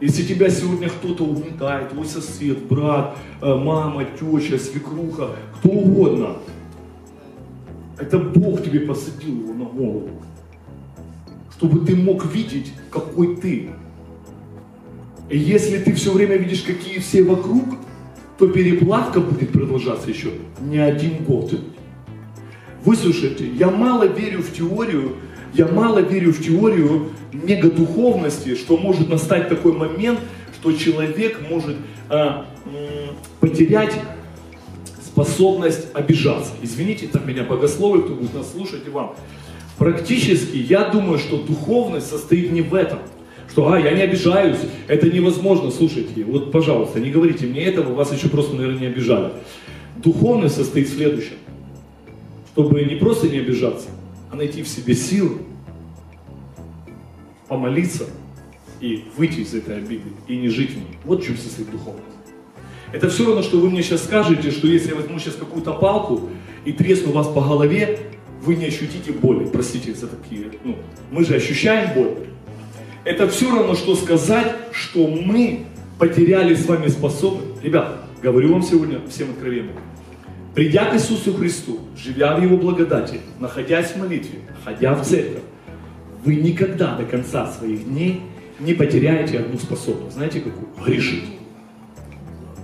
Если 0.00 0.22
тебя 0.22 0.48
сегодня 0.48 0.88
кто-то 0.88 1.24
угнетает, 1.24 1.90
твой 1.90 2.06
сосед, 2.06 2.64
брат, 2.66 3.16
э, 3.42 3.54
мама, 3.54 4.04
теща, 4.04 4.58
свекруха, 4.58 5.30
кто 5.58 5.70
угодно, 5.70 6.36
это 7.98 8.18
Бог 8.18 8.62
тебе 8.62 8.80
посадил 8.80 9.40
его 9.42 9.54
на 9.54 9.64
голову, 9.64 10.10
чтобы 11.56 11.84
ты 11.84 11.96
мог 11.96 12.24
видеть, 12.32 12.72
какой 12.90 13.36
ты. 13.36 13.70
И 15.28 15.38
если 15.38 15.78
ты 15.78 15.92
все 15.94 16.12
время 16.12 16.36
видишь, 16.36 16.62
какие 16.62 16.98
все 16.98 17.22
вокруг, 17.22 17.64
то 18.38 18.48
переплавка 18.48 19.20
будет 19.20 19.50
продолжаться 19.50 20.08
еще 20.08 20.30
не 20.60 20.78
один 20.78 21.24
год. 21.24 21.58
Выслушайте, 22.84 23.46
я 23.48 23.70
мало 23.70 24.04
верю 24.04 24.42
в 24.42 24.52
теорию, 24.52 25.16
я 25.52 25.66
мало 25.66 25.98
верю 25.98 26.32
в 26.32 26.40
теорию 26.40 27.10
мегадуховности, 27.32 28.54
что 28.54 28.76
может 28.76 29.08
настать 29.08 29.48
такой 29.48 29.72
момент, 29.72 30.20
что 30.54 30.72
человек 30.72 31.40
может 31.50 31.76
а, 32.08 32.46
потерять 33.40 33.94
способность 35.18 35.88
обижаться. 35.94 36.52
Извините, 36.62 37.08
так 37.08 37.26
меня 37.26 37.42
богословы, 37.42 38.02
кто 38.02 38.14
будет 38.14 38.34
нас 38.34 38.52
слушать 38.52 38.86
и 38.86 38.90
вам. 38.90 39.16
Практически 39.76 40.56
я 40.56 40.88
думаю, 40.90 41.18
что 41.18 41.38
духовность 41.38 42.08
состоит 42.08 42.52
не 42.52 42.62
в 42.62 42.72
этом. 42.74 43.00
Что, 43.50 43.72
а, 43.72 43.80
я 43.80 43.92
не 43.92 44.02
обижаюсь, 44.02 44.58
это 44.86 45.10
невозможно, 45.10 45.70
слушайте, 45.70 46.22
вот, 46.22 46.52
пожалуйста, 46.52 47.00
не 47.00 47.10
говорите 47.10 47.46
мне 47.46 47.64
этого, 47.64 47.94
вас 47.94 48.12
еще 48.12 48.28
просто, 48.28 48.54
наверное, 48.54 48.80
не 48.80 48.86
обижали. 48.86 49.32
Духовность 49.96 50.54
состоит 50.54 50.88
в 50.88 50.94
следующем. 50.94 51.36
Чтобы 52.52 52.84
не 52.84 52.94
просто 52.96 53.28
не 53.28 53.38
обижаться, 53.38 53.88
а 54.30 54.36
найти 54.36 54.62
в 54.62 54.68
себе 54.68 54.94
силы, 54.94 55.38
помолиться 57.48 58.04
и 58.80 59.04
выйти 59.16 59.40
из 59.40 59.54
этой 59.54 59.78
обиды 59.78 60.10
и 60.28 60.36
не 60.36 60.48
жить 60.48 60.70
в 60.70 60.76
ней. 60.76 60.98
Вот 61.04 61.22
в 61.22 61.26
чем 61.26 61.36
состоит 61.36 61.70
духовность. 61.70 62.17
Это 62.92 63.08
все 63.10 63.26
равно, 63.26 63.42
что 63.42 63.58
вы 63.58 63.70
мне 63.70 63.82
сейчас 63.82 64.04
скажете, 64.04 64.50
что 64.50 64.66
если 64.66 64.90
я 64.90 64.94
возьму 64.96 65.18
сейчас 65.18 65.34
какую-то 65.34 65.72
палку 65.74 66.30
и 66.64 66.72
тресну 66.72 67.12
вас 67.12 67.28
по 67.28 67.40
голове, 67.40 67.98
вы 68.42 68.54
не 68.54 68.66
ощутите 68.66 69.12
боли. 69.12 69.46
Простите 69.46 69.92
за 69.94 70.06
такие, 70.06 70.46
ну, 70.64 70.76
мы 71.10 71.24
же 71.24 71.34
ощущаем 71.34 71.94
боль. 71.94 72.14
Это 73.04 73.28
все 73.28 73.54
равно, 73.54 73.74
что 73.74 73.94
сказать, 73.94 74.54
что 74.72 75.06
мы 75.06 75.66
потеряли 75.98 76.54
с 76.54 76.66
вами 76.66 76.88
способность. 76.88 77.62
Ребят, 77.62 78.04
говорю 78.22 78.52
вам 78.52 78.62
сегодня 78.62 79.00
всем 79.08 79.30
откровенно. 79.30 79.72
Придя 80.54 80.86
к 80.86 80.94
Иисусу 80.94 81.34
Христу, 81.34 81.80
живя 81.96 82.36
в 82.36 82.42
Его 82.42 82.56
благодати, 82.56 83.20
находясь 83.38 83.92
в 83.92 83.96
молитве, 83.96 84.40
ходя 84.64 84.94
в 84.94 85.06
церковь, 85.06 85.42
вы 86.24 86.34
никогда 86.36 86.96
до 86.96 87.04
конца 87.04 87.50
своих 87.52 87.84
дней 87.84 88.22
не 88.58 88.74
потеряете 88.74 89.38
одну 89.38 89.58
способность. 89.58 90.16
Знаете 90.16 90.40
какую? 90.40 90.68
Грешить. 90.84 91.24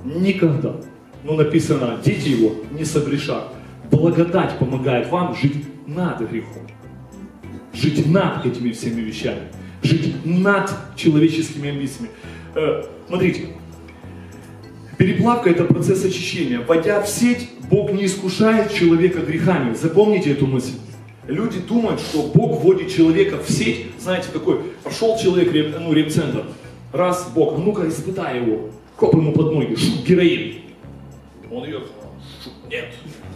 Никогда. 0.05 0.77
Но 1.23 1.35
написано, 1.35 1.99
дети 2.05 2.29
его 2.29 2.55
не 2.71 2.85
согрешат. 2.85 3.49
Благодать 3.91 4.59
помогает 4.59 5.11
вам 5.11 5.35
жить 5.35 5.65
над 5.87 6.21
грехом. 6.31 6.67
Жить 7.73 8.07
над 8.07 8.45
этими 8.45 8.73
всеми 8.73 9.01
вещами. 9.01 9.49
Жить 9.83 10.15
над 10.25 10.71
человеческими 10.97 11.71
амбициями. 11.71 12.11
Э, 12.55 12.85
смотрите, 13.09 13.49
переплавка 14.99 15.51
это 15.51 15.65
процесс 15.65 16.05
очищения. 16.05 16.61
Войдя 16.61 17.01
в 17.01 17.09
сеть, 17.09 17.49
Бог 17.71 17.93
не 17.93 18.07
искушает 18.07 18.73
человека 18.73 19.21
грехами. 19.21 19.75
Запомните 19.75 20.33
эту 20.33 20.47
мысль. 20.47 20.75
Люди 21.27 21.59
думают, 21.59 22.01
что 22.01 22.31
Бог 22.35 22.61
вводит 22.61 22.95
человека 22.95 23.39
в 23.39 23.51
сеть, 23.51 23.87
знаете, 23.99 24.29
такой, 24.31 24.61
пошел 24.83 25.17
человек, 25.19 25.51
ну, 25.81 25.93
репцентр, 25.95 26.45
раз, 26.93 27.31
Бог, 27.35 27.57
ну-ка 27.59 27.89
испытай 27.89 28.43
его, 28.43 28.69
коп 28.97 29.15
ему 29.15 29.33
под 29.33 29.53
ноги, 29.53 29.75
шут, 29.75 30.05
героин. 30.07 30.55
Он 31.51 31.65
ее, 31.65 31.81
шут, 32.43 32.53
нет. 32.71 32.87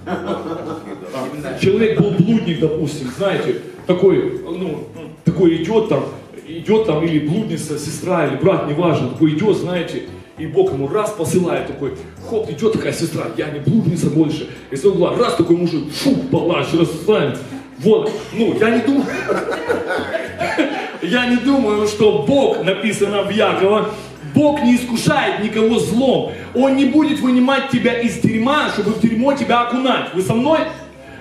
А, 0.07 1.59
Человек 1.61 2.01
был 2.01 2.11
блудник, 2.11 2.61
допустим, 2.61 3.09
знаете, 3.17 3.63
такой, 3.87 4.41
ну, 4.45 4.85
такой 5.25 5.63
идет 5.63 5.89
там, 5.89 6.05
идет 6.47 6.87
там 6.87 7.05
или 7.05 7.27
блудница, 7.27 7.79
сестра, 7.79 8.27
или 8.27 8.37
брат, 8.37 8.69
неважно, 8.69 9.11
такой 9.11 9.35
идет, 9.35 9.57
знаете, 9.57 10.05
и 10.39 10.47
Бог 10.47 10.73
ему 10.73 10.89
раз 10.89 11.11
посылает 11.11 11.67
такой, 11.67 11.95
хоп, 12.29 12.49
идет 12.51 12.73
такая 12.73 12.93
сестра, 12.93 13.25
я 13.37 13.51
не 13.51 13.59
блудница 13.59 14.09
больше. 14.09 14.49
Из 14.71 14.85
угла 14.85 15.17
раз 15.17 15.35
такой 15.35 15.57
мужик, 15.57 15.91
фу, 15.93 16.15
палач, 16.31 16.67
раз 16.75 16.89
станет. 16.93 17.39
Вот, 17.79 18.11
ну, 18.33 18.57
я 18.59 18.71
не 18.71 18.83
думаю, 18.83 19.07
я 21.03 21.27
не 21.27 21.37
думаю, 21.37 21.87
что 21.87 22.25
Бог, 22.27 22.65
написано 22.65 23.23
в 23.23 23.31
Якова, 23.31 23.91
Бог 24.39 24.63
не 24.63 24.77
искушает 24.77 25.43
никого 25.43 25.81
злом. 25.81 26.33
Он 26.55 26.77
не 26.77 26.85
будет 26.85 27.19
вынимать 27.19 27.71
тебя 27.71 28.01
из 28.01 28.19
дерьма, 28.19 28.71
чтобы 28.73 28.93
в 28.93 29.01
дерьмо 29.01 29.33
тебя 29.33 29.63
окунать. 29.63 30.15
Вы 30.15 30.23
со 30.23 30.33
мной? 30.33 30.61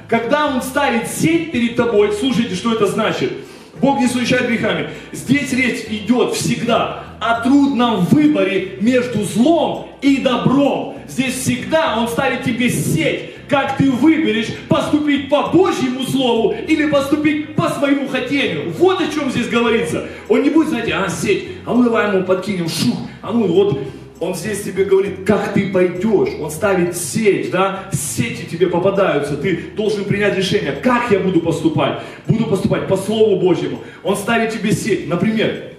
Когда 0.07 0.45
Он 0.45 0.61
ставит 0.61 1.07
сеть 1.07 1.51
перед 1.51 1.75
тобой, 1.75 2.13
слушайте, 2.13 2.53
что 2.53 2.73
это 2.73 2.85
значит. 2.85 3.33
Бог 3.81 3.99
не 3.99 4.07
случает 4.07 4.47
грехами. 4.47 4.91
Здесь 5.11 5.51
речь 5.51 5.85
идет 5.89 6.35
всегда 6.35 7.05
о 7.19 7.41
трудном 7.41 8.05
выборе 8.05 8.77
между 8.81 9.23
злом 9.23 9.89
и 10.03 10.17
добром. 10.17 10.97
Здесь 11.07 11.39
всегда 11.39 11.97
Он 11.97 12.07
ставит 12.07 12.43
тебе 12.43 12.69
сеть, 12.69 13.31
как 13.49 13.77
ты 13.77 13.91
выберешь 13.91 14.47
поступить 14.67 15.29
по 15.29 15.47
Божьему 15.47 16.03
Слову 16.03 16.55
или 16.67 16.89
поступить 16.89 17.55
по 17.55 17.69
своему 17.69 18.07
хотению. 18.07 18.71
Вот 18.77 19.01
о 19.01 19.07
чем 19.07 19.31
здесь 19.31 19.49
говорится. 19.49 20.07
Он 20.27 20.43
не 20.43 20.49
будет, 20.49 20.69
знаете, 20.69 20.93
а 20.93 21.09
сеть, 21.09 21.45
а 21.65 21.73
ну 21.73 21.83
давай 21.83 22.13
ему 22.13 22.25
подкинем, 22.25 22.69
шух, 22.69 22.97
а 23.21 23.31
ну 23.31 23.47
вот 23.47 23.79
он 24.19 24.33
здесь 24.33 24.63
тебе 24.63 24.83
говорит, 24.83 25.25
как 25.25 25.53
ты 25.53 25.71
пойдешь. 25.71 26.29
Он 26.39 26.49
ставит 26.49 26.97
сеть, 26.97 27.51
да, 27.51 27.89
сети 27.93 28.47
тебе 28.49 28.67
попадаются. 28.67 29.37
Ты 29.37 29.59
должен 29.75 30.05
принять 30.05 30.35
решение, 30.35 30.71
как 30.71 31.11
я 31.11 31.19
буду 31.19 31.39
поступать. 31.39 31.99
Буду 32.25 32.45
поступать 32.45 32.87
по 32.87 32.97
Слову 32.97 33.39
Божьему. 33.39 33.81
Он 34.03 34.15
ставит 34.15 34.53
тебе 34.53 34.71
сеть. 34.71 35.07
Например, 35.07 35.73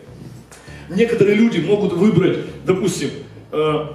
некоторые 0.88 1.34
люди 1.34 1.58
могут 1.58 1.94
выбрать, 1.94 2.38
допустим, 2.64 3.10
э, 3.50 3.86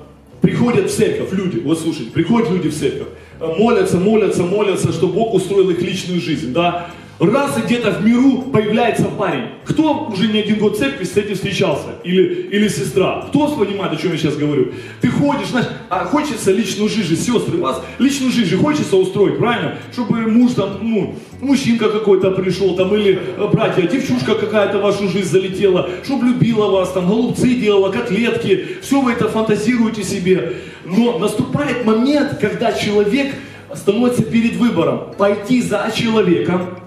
приходят 0.42 0.92
в 0.92 0.96
церковь 0.96 1.32
люди, 1.32 1.60
вот 1.60 1.80
слушайте, 1.80 2.12
приходят 2.12 2.50
люди 2.52 2.68
в 2.68 2.78
церковь, 2.78 3.08
молятся, 3.48 3.98
молятся, 3.98 4.44
молятся, 4.44 4.92
что 4.92 5.08
Бог 5.08 5.34
устроил 5.34 5.70
их 5.70 5.82
личную 5.82 6.22
жизнь, 6.22 6.54
да. 6.54 6.88
Раз 7.20 7.58
и 7.58 7.62
где-то 7.62 7.92
в 7.92 8.06
миру 8.06 8.42
появляется 8.52 9.06
парень. 9.06 9.46
Кто 9.66 10.08
уже 10.08 10.28
не 10.28 10.40
один 10.40 10.58
год 10.58 10.78
церкви 10.78 11.04
с 11.04 11.16
этим 11.16 11.36
встречался? 11.36 11.90
Или, 12.04 12.50
или 12.52 12.68
сестра? 12.68 13.26
Кто 13.30 13.48
понимает, 13.56 13.94
о 13.94 13.96
чем 13.96 14.12
я 14.12 14.18
сейчас 14.18 14.36
говорю? 14.36 14.74
Ты 15.00 15.10
ходишь, 15.10 15.50
знаешь, 15.50 15.68
а 15.90 16.06
хочется 16.06 16.52
личную 16.52 16.90
жизнь, 16.90 17.16
сестры, 17.16 17.60
у 17.60 17.62
вас 17.62 17.82
личную 18.00 18.32
жизнь 18.32 18.58
хочется 18.58 18.98
устроить, 18.98 19.38
правильно? 19.38 19.78
Чтобы 19.94 20.22
муж 20.22 20.54
там, 20.54 20.80
ну, 20.82 21.16
мужчинка 21.44 21.90
какой-то 21.90 22.32
пришел, 22.32 22.76
там, 22.76 22.96
или 22.96 23.20
э, 23.38 23.48
братья, 23.52 23.82
девчушка 23.84 24.36
какая-то 24.36 24.80
в 24.80 24.82
вашу 24.82 25.08
жизнь 25.08 25.30
залетела, 25.30 25.90
чтобы 26.04 26.28
любила 26.28 26.68
вас, 26.68 26.92
там, 26.92 27.08
голубцы 27.08 27.56
делала, 27.56 27.92
котлетки, 27.92 28.78
все 28.82 29.02
вы 29.02 29.12
это 29.12 29.28
фантазируете 29.28 30.04
себе. 30.04 30.54
Но 30.86 31.20
наступает 31.20 31.86
момент, 31.86 32.38
когда 32.40 32.72
человек 32.74 33.34
становится 33.74 34.24
перед 34.24 34.56
выбором, 34.56 35.14
пойти 35.18 35.62
за 35.62 35.92
человеком, 35.96 36.78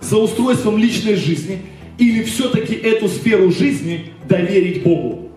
за 0.00 0.16
устройством 0.16 0.78
личной 0.78 1.16
жизни, 1.16 1.62
или 1.98 2.22
все-таки 2.24 2.74
эту 2.74 3.08
сферу 3.08 3.50
жизни 3.50 4.12
доверить 4.28 4.82
Богу. 4.82 5.30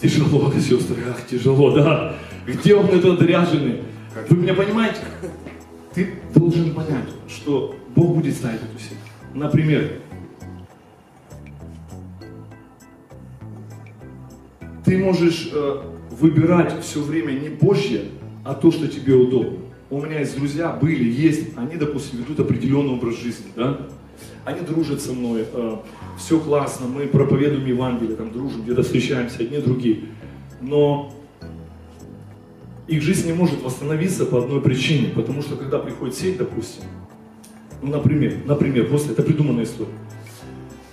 Тяжело, 0.00 0.52
сестры, 0.58 0.96
ах, 1.08 1.26
тяжело, 1.28 1.70
да. 1.70 2.14
Где 2.46 2.74
он 2.74 2.86
этот 2.86 3.22
ряженый? 3.22 3.82
Вы 4.28 4.36
меня 4.36 4.54
понимаете? 4.54 5.00
Ты 5.94 6.14
должен 6.34 6.74
понять, 6.74 7.08
что 7.28 7.74
Бог 7.94 8.16
будет 8.16 8.34
ставить 8.34 8.60
эту 8.60 8.78
сеть. 8.78 8.98
Например, 9.34 10.00
ты 14.84 14.98
можешь 14.98 15.50
э, 15.52 15.82
выбирать 16.10 16.82
все 16.82 17.00
время 17.02 17.32
не 17.32 17.48
Божье, 17.48 18.04
а 18.44 18.54
то, 18.54 18.70
что 18.70 18.88
тебе 18.88 19.14
удобно. 19.14 19.58
У 19.90 20.00
меня 20.00 20.20
есть 20.20 20.36
друзья, 20.36 20.70
были, 20.70 21.04
есть, 21.04 21.56
они, 21.56 21.76
допустим, 21.76 22.18
ведут 22.18 22.40
определенный 22.40 22.94
образ 22.94 23.18
жизни, 23.18 23.46
да? 23.54 23.86
Они 24.44 24.60
дружат 24.60 25.00
со 25.00 25.12
мной, 25.12 25.46
э, 25.52 25.76
все 26.18 26.40
классно, 26.40 26.86
мы 26.86 27.06
проповедуем 27.06 27.66
Евангелие, 27.66 28.16
там 28.16 28.32
дружим, 28.32 28.62
где-то 28.62 28.82
встречаемся, 28.82 29.40
одни 29.40 29.58
другие. 29.58 30.04
Но 30.60 31.12
их 32.88 33.02
жизнь 33.02 33.26
не 33.26 33.32
может 33.32 33.62
восстановиться 33.62 34.26
по 34.26 34.38
одной 34.38 34.60
причине, 34.60 35.08
потому 35.14 35.42
что 35.42 35.56
когда 35.56 35.78
приходит 35.78 36.14
сеть, 36.14 36.36
допустим, 36.36 36.84
ну, 37.80 37.90
например, 37.90 38.34
например, 38.44 38.88
просто 38.88 39.12
это 39.12 39.22
придуманная 39.22 39.64
история. 39.64 39.90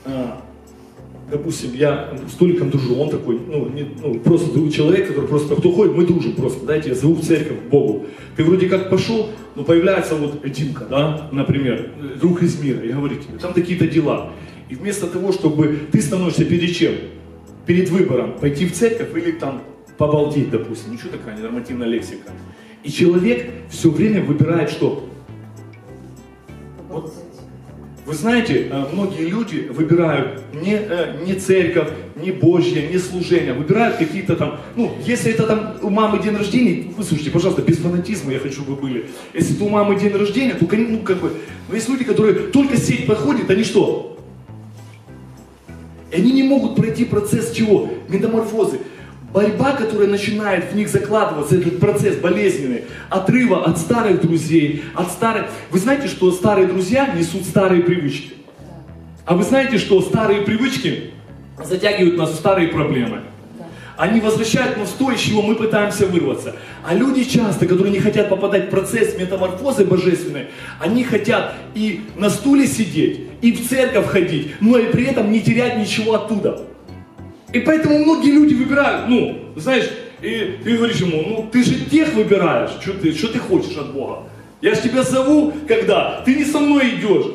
А, 0.06 0.41
допустим, 1.30 1.73
я 1.73 2.13
с 2.28 2.34
Толиком 2.34 2.69
дружу, 2.69 2.95
он 2.95 3.10
такой, 3.10 3.39
ну, 3.39 3.69
не, 3.69 3.86
ну, 4.02 4.19
просто 4.19 4.71
человек, 4.71 5.08
который 5.08 5.28
просто, 5.28 5.56
кто 5.56 5.71
ходит, 5.71 5.95
мы 5.95 6.06
дружим 6.06 6.34
просто, 6.34 6.65
дайте, 6.65 6.89
я 6.89 6.95
зову 6.95 7.15
в 7.15 7.21
церковь, 7.21 7.60
к 7.60 7.69
Богу. 7.69 8.06
Ты 8.36 8.43
вроде 8.43 8.67
как 8.67 8.89
пошел, 8.89 9.30
но 9.56 9.63
появляется 9.63 10.15
вот 10.15 10.41
Димка, 10.49 10.86
да, 10.86 11.30
например, 11.32 11.91
друг 12.19 12.41
из 12.41 12.60
мира, 12.60 12.82
и 12.82 12.91
говорит 12.91 13.28
тебе, 13.28 13.38
там 13.38 13.54
какие-то 13.54 13.88
дела. 13.88 14.32
И 14.69 14.75
вместо 14.75 15.08
того, 15.08 15.32
чтобы 15.32 15.80
ты 15.91 16.02
становишься 16.02 16.45
перед 16.45 16.75
чем? 16.75 16.93
Перед 17.65 17.89
выбором, 17.89 18.34
пойти 18.39 18.65
в 18.65 18.73
церковь 18.73 19.10
или 19.15 19.32
там 19.32 19.62
побалдеть, 20.00 20.50
допустим, 20.50 20.94
ничего 20.94 21.10
такая 21.12 21.38
ненормативная 21.38 21.88
лексика. 21.88 22.32
И 22.84 22.90
человек 22.90 23.52
все 23.70 23.92
время 23.92 24.24
выбирает 24.24 24.72
что? 24.72 25.08
Вот 26.88 27.14
вы 28.06 28.16
знаете, 28.16 28.70
э, 28.72 28.86
многие 28.92 29.28
люди 29.28 29.70
выбирают 29.70 30.42
не, 30.52 30.74
э, 30.74 31.24
не 31.24 31.36
церковь, 31.36 31.90
не 32.16 32.32
Божье, 32.32 32.88
не 32.88 32.98
служение, 32.98 33.54
выбирают 33.54 33.98
какие-то 33.98 34.36
там, 34.36 34.62
ну, 34.76 34.92
если 35.06 35.32
это 35.32 35.46
там 35.46 35.76
у 35.84 35.92
мамы 35.92 36.24
день 36.24 36.36
рождения, 36.36 36.92
выслушайте, 36.98 37.30
пожалуйста, 37.30 37.62
без 37.62 37.78
фанатизма 37.78 38.32
я 38.32 38.40
хочу, 38.40 38.64
чтобы 38.64 38.76
вы 38.76 38.82
были. 38.82 39.06
Если 39.36 39.56
это 39.56 39.64
у 39.66 39.70
мамы 39.70 40.00
день 40.00 40.14
рождения, 40.14 40.56
то, 40.56 40.66
ну, 40.76 41.00
как 41.02 41.18
бы, 41.18 41.34
но 41.68 41.76
есть 41.76 41.88
люди, 41.88 42.04
которые 42.04 42.34
только 42.48 42.78
сеть 42.78 43.06
проходят, 43.06 43.48
они 43.52 43.64
что? 43.64 44.18
И 46.12 46.16
они 46.16 46.32
не 46.32 46.42
могут 46.44 46.78
пройти 46.78 47.06
процесс 47.06 47.52
чего? 47.52 47.92
Метаморфозы 48.08 48.80
борьба, 49.34 49.74
которая 49.74 50.08
начинает 50.08 50.72
в 50.72 50.76
них 50.76 50.89
закладываться, 50.89 51.56
этот 51.56 51.80
процесс 51.80 52.15
болезненный, 52.15 52.86
отрыва 53.10 53.65
от 53.65 53.78
старых 53.78 54.22
друзей, 54.22 54.84
от 54.96 55.12
старых... 55.12 55.48
Вы 55.72 55.80
знаете, 55.80 56.08
что 56.08 56.32
старые 56.32 56.68
друзья 56.68 57.08
несут 57.08 57.44
старые 57.44 57.84
привычки? 57.84 58.34
А 59.26 59.36
вы 59.36 59.44
знаете, 59.44 59.78
что 59.78 60.02
старые 60.02 60.42
привычки 60.42 61.12
затягивают 61.63 62.18
нас 62.18 62.32
в 62.32 62.36
старые 62.36 62.70
проблемы? 62.70 63.22
Они 63.96 64.22
возвращают 64.22 64.78
нас 64.78 64.92
в 64.92 64.98
то, 64.98 65.12
из 65.12 65.20
чего 65.20 65.42
мы 65.42 65.56
пытаемся 65.56 66.08
вырваться. 66.08 66.56
А 66.86 66.96
люди 66.96 67.26
часто, 67.26 67.68
которые 67.68 67.92
не 67.92 68.00
хотят 68.00 68.30
попадать 68.30 68.68
в 68.68 68.70
процесс 68.70 69.20
метаморфозы 69.20 69.84
божественной, 69.84 70.48
они 70.80 71.04
хотят 71.04 71.56
и 71.76 72.06
на 72.15 72.30
стуле 72.30 72.65
сидеть, 72.65 73.20
и 73.42 73.52
в 73.52 73.68
церковь 73.68 74.08
ходить, 74.08 74.54
но 74.62 74.78
и 74.78 74.86
при 74.86 75.04
этом 75.04 75.30
не 75.30 75.42
терять 75.42 75.78
ничего 75.78 76.13
оттуда. 76.13 76.69
И 77.54 77.60
поэтому 77.60 78.00
многие 78.00 78.32
люди 78.32 78.54
выбирают, 78.54 79.10
ну, 79.10 79.40
знаешь, 79.56 79.90
и 80.22 80.60
ты 80.64 80.78
говоришь 80.78 80.98
ему, 80.98 81.24
ну 81.28 81.50
ты 81.52 81.64
же 81.64 81.86
тех 81.86 82.14
выбираешь, 82.14 82.72
что 82.82 82.94
ты, 82.94 83.14
что 83.14 83.30
ты 83.30 83.40
хочешь 83.40 83.78
от 83.78 83.94
Бога. 83.94 84.24
Я 84.62 84.76
же 84.76 84.82
тебя 84.82 85.04
зову, 85.04 85.54
когда 85.68 86.22
ты 86.26 86.36
не 86.36 86.44
со 86.44 86.60
мной 86.60 86.90
идешь. 86.96 87.26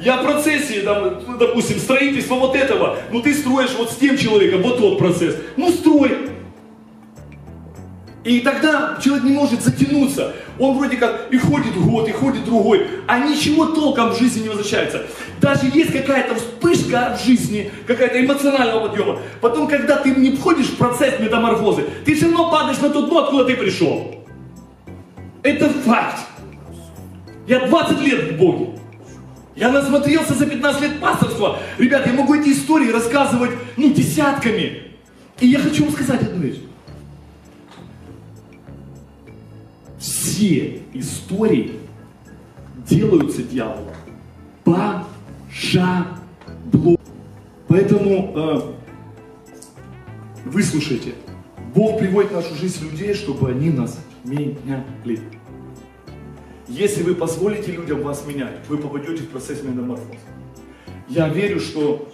Я 0.00 0.18
в 0.18 0.24
процессе, 0.24 0.80
там, 0.82 1.38
допустим, 1.38 1.78
строительства 1.78 2.34
вот 2.34 2.56
этого, 2.56 2.98
ну 3.12 3.22
ты 3.22 3.34
строишь 3.34 3.74
вот 3.76 3.90
с 3.90 3.96
тем 3.96 4.16
человеком, 4.16 4.62
вот 4.62 4.78
тот 4.78 4.98
процесс. 4.98 5.36
Ну 5.56 5.70
строй. 5.70 6.30
И 8.24 8.40
тогда 8.40 8.98
человек 9.02 9.24
не 9.24 9.32
может 9.32 9.62
затянуться. 9.62 10.34
Он 10.58 10.76
вроде 10.76 10.96
как 10.96 11.28
и 11.30 11.38
ходит 11.38 11.74
год, 11.76 12.08
и 12.08 12.12
ходит 12.12 12.44
другой, 12.44 12.86
а 13.06 13.18
ничего 13.20 13.66
толком 13.66 14.10
в 14.10 14.18
жизни 14.18 14.42
не 14.42 14.48
возвращается. 14.48 15.06
Даже 15.40 15.66
есть 15.72 15.92
какая-то 15.92 16.34
вспышка 16.34 17.16
в 17.16 17.24
жизни, 17.24 17.70
какая-то 17.86 18.24
эмоционального 18.24 18.88
подъема. 18.88 19.20
Потом, 19.40 19.68
когда 19.68 19.96
ты 19.96 20.10
не 20.10 20.32
входишь 20.32 20.66
в 20.66 20.76
процесс 20.76 21.18
метаморфозы, 21.20 21.84
ты 22.04 22.14
все 22.14 22.26
равно 22.26 22.50
падаешь 22.50 22.78
на 22.78 22.90
тот 22.90 23.08
дно, 23.08 23.18
откуда 23.18 23.44
ты 23.44 23.56
пришел. 23.56 24.24
Это 25.42 25.68
факт. 25.68 26.18
Я 27.46 27.66
20 27.66 28.00
лет 28.02 28.32
в 28.32 28.36
Боге. 28.36 28.70
Я 29.54 29.70
насмотрелся 29.70 30.34
за 30.34 30.46
15 30.46 30.82
лет 30.82 31.00
пасторства. 31.00 31.58
Ребят, 31.78 32.06
я 32.06 32.12
могу 32.12 32.34
эти 32.34 32.50
истории 32.50 32.90
рассказывать, 32.90 33.52
ну, 33.76 33.90
десятками. 33.90 34.82
И 35.40 35.46
я 35.46 35.58
хочу 35.58 35.84
вам 35.84 35.92
сказать 35.92 36.22
одну 36.22 36.42
вещь. 36.42 36.58
Все 39.98 40.82
истории 40.94 41.72
делаются 42.88 43.42
дьяволом 43.42 43.94
по 44.64 45.04
шаблону. 45.52 46.98
Поэтому 47.66 48.32
э, 48.34 48.60
выслушайте. 50.46 51.14
Бог 51.74 51.98
приводит 51.98 52.30
в 52.30 52.34
нашу 52.34 52.54
жизнь 52.54 52.84
людей, 52.90 53.14
чтобы 53.14 53.50
они 53.50 53.70
нас 53.70 53.98
меняли. 54.24 55.20
Если 56.66 57.02
вы 57.02 57.14
позволите 57.14 57.72
людям 57.72 58.02
вас 58.02 58.26
менять, 58.26 58.58
вы 58.68 58.78
попадете 58.78 59.22
в 59.22 59.28
процесс 59.28 59.62
метаморфоза. 59.62 60.18
Я 61.08 61.28
верю, 61.28 61.60
что 61.60 62.08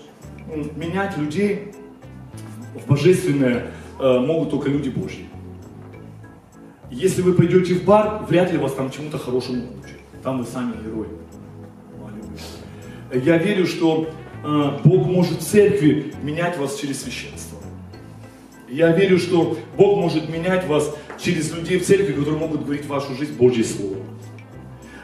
менять 0.77 1.17
людей 1.17 1.73
в 2.75 2.89
божественное 2.89 3.71
э, 4.01 4.19
могут 4.19 4.51
только 4.51 4.69
люди 4.69 4.89
Божьи. 4.89 5.27
Если 6.95 7.23
вы 7.23 7.35
пойдете 7.35 7.75
в 7.75 7.85
бар, 7.85 8.25
вряд 8.29 8.53
ли 8.53 8.59
вас 8.59 8.73
там 8.75 8.89
чему-то 8.89 9.19
хорошему 9.19 9.65
научат. 9.65 9.99
Там 10.23 10.39
вы 10.39 10.45
сами 10.45 10.75
герои. 10.81 11.09
Я 13.13 13.37
верю, 13.37 13.67
что 13.67 14.09
э, 14.45 14.79
Бог 14.85 15.07
может 15.07 15.41
в 15.41 15.45
церкви 15.45 16.15
менять 16.23 16.57
вас 16.57 16.77
через 16.77 17.03
священство. 17.03 17.59
Я 18.69 18.93
верю, 18.93 19.19
что 19.19 19.59
Бог 19.77 19.99
может 19.99 20.29
менять 20.29 20.69
вас 20.69 20.95
через 21.21 21.53
людей 21.53 21.79
в 21.79 21.85
церкви, 21.85 22.13
которые 22.13 22.39
могут 22.39 22.63
говорить 22.63 22.85
в 22.85 22.89
вашу 22.89 23.17
жизнь 23.17 23.35
Божье 23.35 23.65
Слово. 23.65 23.97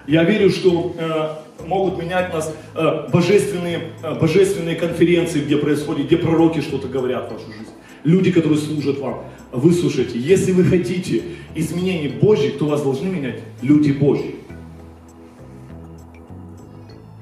Я 0.07 0.23
верю, 0.23 0.51
что 0.51 0.95
э, 0.97 1.67
могут 1.67 2.01
менять 2.01 2.33
нас 2.33 2.55
э, 2.77 3.09
божественные, 3.13 3.91
божественные 4.21 4.77
конференции, 4.77 5.41
где 5.41 5.57
происходит, 5.57 6.07
где 6.07 6.19
пророки 6.19 6.61
что-то 6.61 6.87
говорят 6.87 7.31
в 7.31 7.35
вашу 7.35 7.47
жизнь. 7.47 7.70
Люди, 8.05 8.33
которые 8.33 8.59
служат 8.59 8.99
вам. 8.99 9.25
Выслушайте, 9.53 10.19
если 10.19 10.53
вы 10.53 10.65
хотите 10.65 11.23
изменений 11.55 12.09
Божьих, 12.09 12.59
то 12.59 12.67
вас 12.67 12.83
должны 12.83 13.09
менять 13.09 13.41
люди 13.63 13.93
Божьи. 13.93 14.37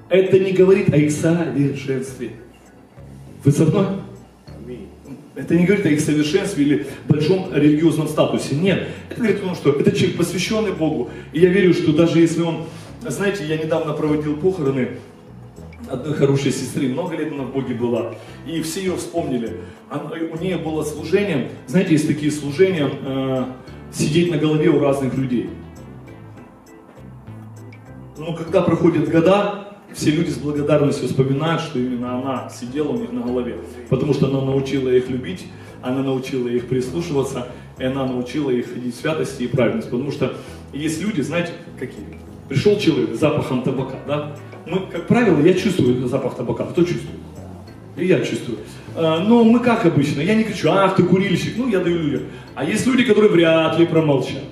Это 0.08 0.38
не 0.38 0.52
говорит 0.52 0.92
о 0.92 0.96
их 0.96 1.12
совершенстве. 1.12 2.30
Вы 3.44 3.52
со 3.52 3.64
мной? 3.64 3.86
Это 5.34 5.54
не 5.54 5.66
говорит 5.66 5.86
о 5.86 5.90
их 5.90 6.00
совершенстве 6.00 6.64
или 6.64 6.86
большом 7.08 7.50
религиозном 7.54 8.08
статусе. 8.08 8.56
Нет. 8.56 8.88
Это 9.08 9.20
говорит 9.20 9.38
о 9.38 9.46
том, 9.46 9.54
что 9.54 9.70
это 9.70 9.92
человек, 9.92 10.16
посвященный 10.16 10.72
Богу. 10.72 11.10
И 11.32 11.40
я 11.40 11.48
верю, 11.48 11.72
что 11.74 11.92
даже 11.92 12.20
если 12.20 12.42
он... 12.42 12.64
Знаете, 13.06 13.44
я 13.46 13.56
недавно 13.56 13.92
проводил 13.92 14.36
похороны 14.36 14.88
одной 15.90 16.14
хорошей 16.14 16.52
сестры, 16.52 16.88
много 16.88 17.16
лет 17.16 17.32
она 17.32 17.44
в 17.44 17.52
Боге 17.52 17.74
была, 17.74 18.14
и 18.46 18.60
все 18.62 18.80
ее 18.80 18.96
вспомнили. 18.96 19.60
Она, 19.90 20.10
у 20.10 20.42
нее 20.42 20.58
было 20.58 20.84
служение, 20.84 21.50
знаете, 21.66 21.92
есть 21.92 22.06
такие 22.06 22.30
служения, 22.30 22.88
э, 23.02 23.44
сидеть 23.92 24.30
на 24.30 24.38
голове 24.38 24.68
у 24.68 24.80
разных 24.80 25.14
людей. 25.14 25.50
Но 28.16 28.34
когда 28.34 28.62
проходят 28.62 29.08
года, 29.08 29.68
все 29.94 30.10
люди 30.10 30.30
с 30.30 30.38
благодарностью 30.38 31.08
вспоминают, 31.08 31.62
что 31.62 31.78
именно 31.78 32.18
она 32.18 32.50
сидела 32.50 32.88
у 32.88 32.98
них 32.98 33.12
на 33.12 33.22
голове, 33.22 33.58
потому 33.88 34.12
что 34.12 34.26
она 34.26 34.40
научила 34.40 34.88
их 34.88 35.08
любить, 35.08 35.46
она 35.82 36.02
научила 36.02 36.48
их 36.48 36.68
прислушиваться, 36.68 37.48
и 37.78 37.84
она 37.84 38.04
научила 38.04 38.50
их 38.50 38.72
ходить 38.72 38.94
в 38.94 39.00
святости 39.00 39.44
и 39.44 39.46
праведность, 39.46 39.90
потому 39.90 40.10
что 40.10 40.34
есть 40.72 41.02
люди, 41.02 41.20
знаете, 41.20 41.52
какие? 41.78 42.04
Пришел 42.48 42.78
человек 42.78 43.14
с 43.14 43.20
запахом 43.20 43.62
табака, 43.62 43.98
да? 44.06 44.36
Мы, 44.70 44.80
как 44.90 45.06
правило, 45.06 45.40
я 45.40 45.54
чувствую 45.54 46.06
запах 46.08 46.36
табака. 46.36 46.64
Кто 46.64 46.82
чувствует? 46.82 47.18
И 47.96 48.06
я 48.06 48.20
чувствую. 48.20 48.58
А, 48.94 49.18
но 49.20 49.44
мы 49.44 49.60
как 49.60 49.86
обычно, 49.86 50.20
я 50.20 50.34
не 50.34 50.44
кричу, 50.44 50.70
ах, 50.70 50.96
ты 50.96 51.02
курильщик, 51.02 51.54
ну 51.56 51.68
я 51.68 51.80
даю 51.80 51.98
людям. 51.98 52.22
А 52.54 52.64
есть 52.64 52.86
люди, 52.86 53.04
которые 53.04 53.30
вряд 53.30 53.78
ли 53.78 53.86
промолчат. 53.86 54.44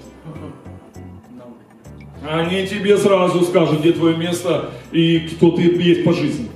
Они 2.29 2.67
тебе 2.67 2.97
сразу 2.97 3.43
скажут, 3.45 3.81
где 3.81 3.93
твое 3.93 4.17
место 4.17 4.71
и 4.91 5.21
кто 5.21 5.51
ты 5.51 5.63
есть 5.63 6.05
по 6.05 6.13
жизни. 6.13 6.49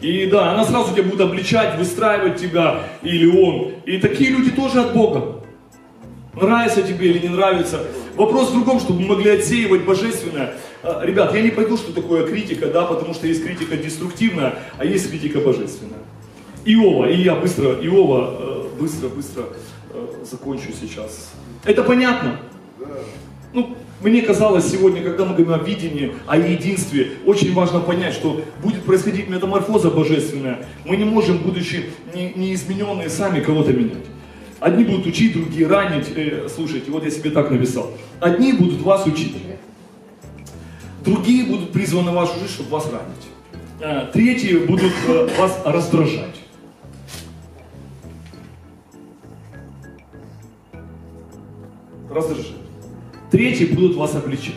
И 0.00 0.26
да, 0.26 0.52
она 0.52 0.64
сразу 0.64 0.94
тебя 0.94 1.04
будет 1.04 1.20
обличать, 1.20 1.78
выстраивать 1.78 2.36
тебя, 2.36 2.80
или 3.02 3.26
он. 3.26 3.72
И 3.86 3.98
такие 3.98 4.30
люди 4.30 4.50
тоже 4.50 4.80
от 4.80 4.94
Бога. 4.94 5.43
Нравится 6.36 6.82
тебе 6.82 7.10
или 7.10 7.18
не 7.18 7.28
нравится. 7.28 7.86
Вопрос 8.16 8.50
в 8.50 8.52
другом, 8.54 8.80
чтобы 8.80 9.00
мы 9.00 9.08
могли 9.08 9.30
отсеивать 9.30 9.84
божественное. 9.84 10.54
А, 10.82 11.04
ребят, 11.04 11.34
я 11.34 11.42
не 11.42 11.50
пойду, 11.50 11.76
что 11.76 11.92
такое 11.92 12.26
критика, 12.26 12.66
да, 12.66 12.84
потому 12.84 13.14
что 13.14 13.26
есть 13.26 13.44
критика 13.44 13.76
деструктивная, 13.76 14.58
а 14.78 14.84
есть 14.84 15.08
критика 15.10 15.40
божественная. 15.40 16.00
Иова, 16.64 17.06
и 17.06 17.22
я 17.22 17.34
быстро, 17.34 17.72
Иова, 17.72 18.36
э, 18.38 18.80
быстро, 18.80 19.08
быстро 19.08 19.44
э, 19.92 20.06
закончу 20.24 20.68
сейчас. 20.80 21.32
Это 21.64 21.82
понятно? 21.82 22.40
Ну, 23.52 23.76
мне 24.00 24.22
казалось 24.22 24.70
сегодня, 24.70 25.02
когда 25.02 25.24
мы 25.24 25.36
говорим 25.36 25.54
о 25.54 25.58
видении, 25.64 26.12
о 26.26 26.36
единстве, 26.36 27.12
очень 27.24 27.54
важно 27.54 27.80
понять, 27.80 28.14
что 28.14 28.40
будет 28.62 28.82
происходить 28.82 29.28
метаморфоза 29.28 29.90
божественная. 29.90 30.66
Мы 30.84 30.96
не 30.96 31.04
можем, 31.04 31.38
будучи 31.38 31.86
неизмененные, 32.14 33.08
сами 33.08 33.40
кого-то 33.40 33.72
менять. 33.72 34.04
Одни 34.64 34.82
будут 34.82 35.04
учить, 35.04 35.34
другие 35.34 35.66
ранить. 35.66 36.06
Э, 36.16 36.48
слушайте, 36.48 36.90
вот 36.90 37.04
я 37.04 37.10
себе 37.10 37.28
так 37.28 37.50
написал. 37.50 37.90
Одни 38.18 38.54
будут 38.54 38.80
вас 38.80 39.06
учить. 39.06 39.36
Другие 41.04 41.44
будут 41.44 41.70
призваны 41.70 42.12
вашу 42.12 42.32
жизнь, 42.38 42.54
чтобы 42.54 42.70
вас 42.70 42.86
ранить. 42.90 43.82
А, 43.82 44.06
третьи 44.10 44.56
будут 44.56 44.94
э, 45.06 45.28
вас 45.38 45.60
раздражать. 45.66 46.36
Раздражать. 52.08 52.56
Третьи 53.30 53.66
будут 53.66 53.96
вас 53.96 54.14
обличать. 54.14 54.54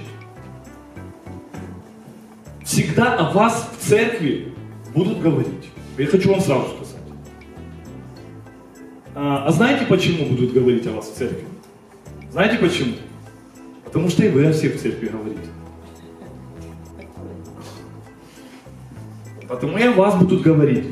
Всегда 2.63 3.17
о 3.17 3.33
вас 3.33 3.69
в 3.77 3.85
церкви 3.85 4.53
будут 4.95 5.19
говорить. 5.19 5.69
Я 5.97 6.07
хочу 6.07 6.31
вам 6.31 6.39
сразу 6.39 6.67
сказать. 6.67 6.86
А, 9.19 9.45
а 9.47 9.51
знаете, 9.51 9.83
почему 9.87 10.27
будут 10.27 10.53
говорить 10.53 10.85
о 10.85 10.91
вас 10.91 11.09
в 11.09 11.15
церкви? 11.15 11.43
Знаете 12.31 12.59
почему? 12.59 12.93
Потому 13.83 14.09
что 14.09 14.23
и 14.23 14.29
вы 14.29 14.45
о 14.45 14.53
всех 14.53 14.75
в 14.75 14.79
церкви 14.79 15.07
говорите. 15.07 15.49
Потому 19.47 19.75
и 19.79 19.81
о 19.81 19.93
вас 19.93 20.13
будут 20.19 20.43
говорить. 20.43 20.85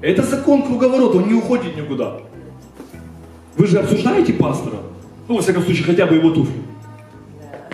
Это 0.00 0.22
закон 0.22 0.64
круговорота, 0.64 1.18
он 1.18 1.28
не 1.28 1.34
уходит 1.34 1.76
никуда. 1.76 2.18
Вы 3.56 3.68
же 3.68 3.78
обсуждаете 3.78 4.32
пастора? 4.32 4.78
Ну, 5.28 5.36
во 5.36 5.40
всяком 5.40 5.62
случае, 5.62 5.84
хотя 5.84 6.06
бы 6.06 6.16
его 6.16 6.30
туфли. 6.30 6.62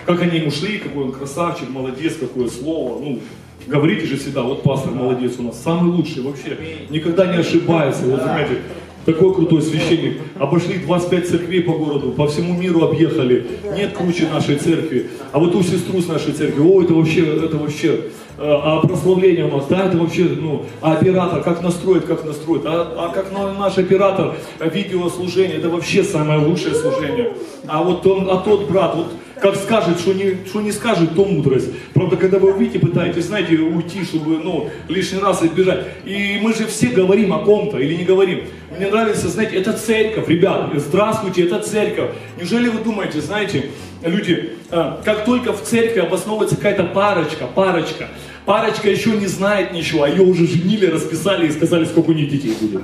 Как 0.05 0.21
они 0.21 0.41
ему 0.41 0.51
шли, 0.51 0.77
какой 0.77 1.05
он 1.05 1.13
красавчик, 1.13 1.71
молодец, 1.71 2.17
какое 2.21 2.49
слово. 2.49 3.03
Ну, 3.03 3.21
говорите 3.67 4.05
же 4.05 4.19
всегда, 4.19 4.43
вот 4.43 4.63
пастор 4.63 4.93
молодец 4.93 5.37
у 5.39 5.45
нас, 5.45 5.63
самый 5.63 5.93
лучший 5.93 6.23
вообще, 6.23 6.59
никогда 6.91 7.25
не 7.25 7.39
ошибается. 7.39 8.05
Вот 8.05 8.21
знаете, 8.21 8.59
такой 9.05 9.35
крутой 9.35 9.63
священник. 9.63 10.19
Обошли 10.39 10.79
25 10.79 11.29
церквей 11.29 11.63
по 11.63 11.73
городу, 11.73 12.13
по 12.13 12.27
всему 12.27 12.55
миру 12.55 12.85
объехали. 12.85 13.47
Нет 13.75 13.93
круче 13.97 14.29
нашей 14.29 14.57
церкви. 14.57 15.11
А 15.33 15.39
вот 15.39 15.53
ту 15.53 15.63
сестру 15.63 16.01
с 16.01 16.09
нашей 16.09 16.33
церкви, 16.33 16.61
о, 16.61 16.83
это 16.83 16.95
вообще, 16.95 17.37
это 17.37 17.57
вообще, 17.57 17.89
э, 17.89 18.01
а 18.39 18.81
прославление 18.81 19.45
у 19.47 19.57
нас, 19.57 19.67
да, 19.69 19.87
это 19.87 19.97
вообще, 19.97 20.25
ну, 20.25 20.65
а 20.81 20.93
оператор, 20.93 21.43
как 21.43 21.63
настроит, 21.63 22.05
как 22.05 22.25
настроит, 22.25 22.63
а, 22.65 22.95
а 22.97 23.13
как 23.15 23.33
наш 23.33 23.79
оператор, 23.79 24.35
видеослужение, 24.61 25.59
это 25.59 25.69
вообще 25.69 26.03
самое 26.03 26.41
лучшее 26.41 26.75
служение. 26.75 27.33
А 27.67 27.83
вот 27.83 28.07
он, 28.07 28.29
а 28.31 28.39
тот 28.39 28.69
брат, 28.69 28.95
вот 28.97 29.07
как 29.41 29.57
скажет, 29.57 29.99
что 29.99 30.13
не, 30.13 30.37
что 30.47 30.61
не 30.61 30.73
скажет, 30.73 31.15
то 31.15 31.25
мудрость. 31.25 31.71
Правда, 31.95 32.17
когда 32.17 32.39
вы 32.39 32.53
увидите, 32.53 32.79
пытаетесь, 32.79 33.25
знаете, 33.25 33.57
уйти, 33.57 34.05
чтобы, 34.05 34.39
ну, 34.39 34.71
лишний 34.89 35.19
раз 35.19 35.43
избежать. 35.43 35.87
И 36.05 36.39
мы 36.43 36.55
же 36.55 36.67
все 36.67 36.89
говорим 36.89 37.33
о 37.33 37.39
ком-то 37.39 37.79
или 37.79 37.95
не 37.95 38.05
говорим. 38.05 38.45
Мне 38.77 38.89
нравится, 38.89 39.29
знаете, 39.29 39.57
это 39.57 39.73
церковь, 39.73 40.29
ребят, 40.29 40.71
здравствуйте, 40.75 41.45
это 41.45 41.61
церковь. 41.61 42.11
Неужели 42.39 42.69
вы 42.69 42.85
думаете, 42.85 43.21
знаете, 43.21 43.71
люди, 44.03 44.53
а, 44.71 45.01
как 45.05 45.25
только 45.25 45.53
в 45.53 45.63
церкви 45.63 46.01
обосновывается 46.01 46.57
какая-то 46.57 46.85
парочка, 46.85 47.47
парочка, 47.47 48.09
парочка 48.45 48.91
еще 48.91 49.11
не 49.13 49.27
знает 49.27 49.73
ничего, 49.73 50.05
а 50.05 50.09
ее 50.09 50.23
уже 50.23 50.47
женили, 50.47 50.87
расписали 50.87 51.47
и 51.47 51.51
сказали, 51.51 51.85
сколько 51.85 52.11
у 52.11 52.15
них 52.15 52.31
детей 52.31 52.55
будет. 52.61 52.83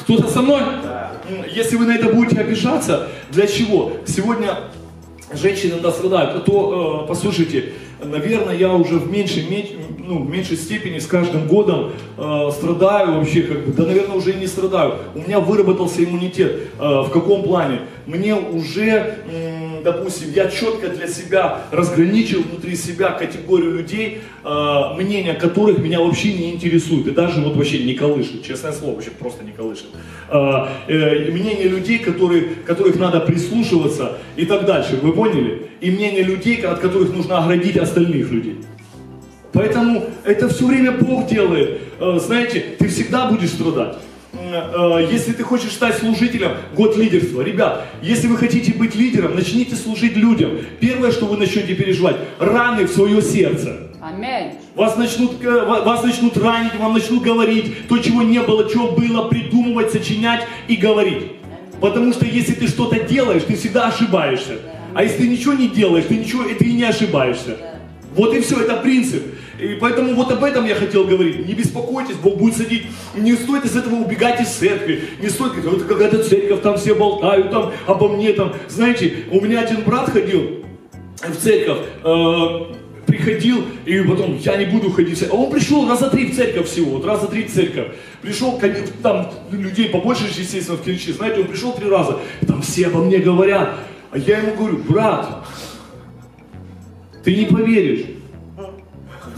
Кто-то 0.00 0.28
со 0.28 0.42
мной? 0.42 0.62
Если 1.52 1.76
вы 1.76 1.86
на 1.86 1.94
это 1.94 2.08
будете 2.08 2.40
обижаться, 2.40 3.08
для 3.30 3.46
чего? 3.46 3.92
Сегодня 4.06 4.56
женщины 5.36 5.72
иногда 5.72 5.90
страдают, 5.90 6.44
то, 6.44 7.02
э, 7.04 7.08
послушайте, 7.08 7.72
наверное, 8.02 8.56
я 8.56 8.72
уже 8.72 8.96
в 8.96 9.10
меньшей, 9.10 9.46
ну, 9.98 10.24
в 10.24 10.30
меньшей 10.30 10.56
степени 10.56 10.98
с 10.98 11.06
каждым 11.06 11.46
годом 11.46 11.92
э, 12.16 12.50
страдаю 12.52 13.18
вообще, 13.18 13.42
как 13.42 13.66
бы, 13.66 13.72
да, 13.72 13.84
наверное, 13.84 14.16
уже 14.16 14.32
и 14.32 14.36
не 14.36 14.46
страдаю. 14.46 14.96
У 15.14 15.20
меня 15.20 15.40
выработался 15.40 16.04
иммунитет. 16.04 16.68
Э, 16.78 17.02
в 17.02 17.10
каком 17.10 17.42
плане? 17.42 17.80
Мне 18.06 18.34
уже, 18.34 19.16
э, 19.30 19.80
допустим, 19.82 20.32
я 20.34 20.48
четко 20.48 20.88
для 20.88 21.06
себя 21.06 21.62
разграничил 21.70 22.42
внутри 22.42 22.76
себя 22.76 23.10
категорию 23.10 23.72
людей, 23.72 24.20
э, 24.44 24.94
мнения 24.96 25.34
которых 25.34 25.78
меня 25.78 26.00
вообще 26.00 26.32
не 26.32 26.52
интересует. 26.52 27.06
И 27.06 27.10
даже 27.10 27.40
вот 27.40 27.56
вообще 27.56 27.82
не 27.84 27.94
колышет, 27.94 28.44
честное 28.44 28.72
слово, 28.72 28.96
вообще 28.96 29.10
просто 29.10 29.44
не 29.44 29.52
колышет. 29.52 29.86
Э, 30.30 30.66
э, 30.88 31.30
мнение 31.30 31.68
людей, 31.68 31.98
которые, 31.98 32.42
которых 32.66 32.98
надо 32.98 33.20
прислушиваться 33.20 34.18
и 34.36 34.44
так 34.44 34.66
дальше. 34.66 34.98
Вы 35.00 35.12
поняли? 35.12 35.68
И 35.80 35.90
мнение 35.90 36.22
людей, 36.22 36.56
от 36.62 36.80
которых 36.80 37.12
нужно 37.14 37.38
оградить 37.38 37.76
остальных 37.94 38.30
людей. 38.30 38.56
Поэтому 39.52 40.04
это 40.24 40.48
все 40.48 40.66
время 40.66 40.92
Бог 40.92 41.28
делает. 41.28 41.80
Э, 42.00 42.18
знаете, 42.18 42.64
ты 42.78 42.88
всегда 42.88 43.26
будешь 43.26 43.50
страдать. 43.50 43.98
Э, 44.32 45.08
если 45.10 45.32
ты 45.32 45.44
хочешь 45.44 45.70
стать 45.70 45.96
служителем, 45.98 46.52
год 46.74 46.96
лидерства. 46.96 47.40
Ребят, 47.40 47.86
если 48.02 48.26
вы 48.26 48.36
хотите 48.36 48.72
быть 48.72 48.96
лидером, 48.96 49.36
начните 49.36 49.76
служить 49.76 50.16
людям. 50.16 50.58
Первое, 50.80 51.12
что 51.12 51.26
вы 51.26 51.36
начнете 51.36 51.74
переживать, 51.74 52.16
раны 52.40 52.86
в 52.86 52.90
свое 52.90 53.22
сердце. 53.22 53.90
Аминь. 54.00 54.54
Вас 54.74 54.96
начнут, 54.96 55.42
э, 55.44 55.64
вас 55.64 56.02
начнут 56.02 56.36
ранить, 56.36 56.74
вам 56.74 56.94
начнут 56.94 57.22
говорить 57.22 57.86
то, 57.88 57.98
чего 57.98 58.22
не 58.22 58.40
было, 58.40 58.68
что 58.68 58.90
было, 58.90 59.28
придумывать, 59.28 59.92
сочинять 59.92 60.42
и 60.66 60.74
говорить. 60.74 61.32
Потому 61.80 62.12
что 62.12 62.26
если 62.26 62.54
ты 62.54 62.66
что-то 62.66 62.98
делаешь, 63.00 63.44
ты 63.46 63.54
всегда 63.54 63.86
ошибаешься. 63.86 64.58
А 64.94 65.02
если 65.04 65.18
ты 65.18 65.28
ничего 65.28 65.54
не 65.54 65.68
делаешь, 65.68 66.06
ты 66.08 66.16
ничего, 66.16 66.44
ты 66.44 66.64
и 66.64 66.72
не 66.72 66.84
ошибаешься. 66.84 67.73
Вот 68.14 68.34
и 68.34 68.40
все, 68.40 68.60
это 68.60 68.76
принцип. 68.76 69.22
И 69.58 69.76
поэтому 69.80 70.14
вот 70.14 70.30
об 70.30 70.42
этом 70.42 70.66
я 70.66 70.74
хотел 70.74 71.04
говорить. 71.04 71.46
Не 71.46 71.54
беспокойтесь, 71.54 72.16
Бог 72.16 72.38
будет 72.38 72.56
садить. 72.56 72.86
Не 73.14 73.34
стоит 73.34 73.64
из 73.64 73.76
этого 73.76 73.96
убегать 73.96 74.40
из 74.40 74.48
церкви. 74.48 75.02
Не 75.20 75.28
стоит 75.28 75.52
говорить, 75.52 75.80
вот 75.80 75.82
какая-то 75.84 76.22
церковь, 76.22 76.60
там 76.62 76.76
все 76.76 76.94
болтают, 76.94 77.50
там 77.50 77.72
обо 77.86 78.08
мне, 78.08 78.32
там. 78.32 78.52
Знаете, 78.68 79.24
у 79.30 79.40
меня 79.40 79.60
один 79.60 79.82
брат 79.82 80.10
ходил 80.10 80.64
в 81.22 81.36
церковь, 81.36 81.78
э, 82.02 82.74
приходил, 83.06 83.64
и 83.86 84.00
потом, 84.00 84.38
я 84.38 84.56
не 84.56 84.66
буду 84.66 84.90
ходить 84.90 85.16
в 85.16 85.20
церковь. 85.20 85.38
А 85.38 85.42
он 85.42 85.50
пришел 85.50 85.88
раза 85.88 86.10
три 86.10 86.26
в 86.26 86.36
церковь 86.36 86.68
всего, 86.68 86.96
вот 86.96 87.06
раза 87.06 87.26
три 87.26 87.44
в 87.44 87.52
церковь. 87.52 87.88
Пришел, 88.22 88.60
там 89.02 89.30
людей 89.50 89.88
побольше, 89.88 90.24
естественно, 90.24 90.76
в 90.76 90.82
Киричи, 90.82 91.12
знаете, 91.12 91.40
он 91.40 91.46
пришел 91.46 91.72
три 91.72 91.88
раза, 91.88 92.18
там 92.46 92.62
все 92.62 92.88
обо 92.88 93.02
мне 93.02 93.18
говорят. 93.18 93.74
А 94.10 94.18
я 94.18 94.38
ему 94.38 94.54
говорю, 94.54 94.78
брат, 94.88 95.44
ты 97.24 97.34
не 97.34 97.46
поверишь, 97.46 98.06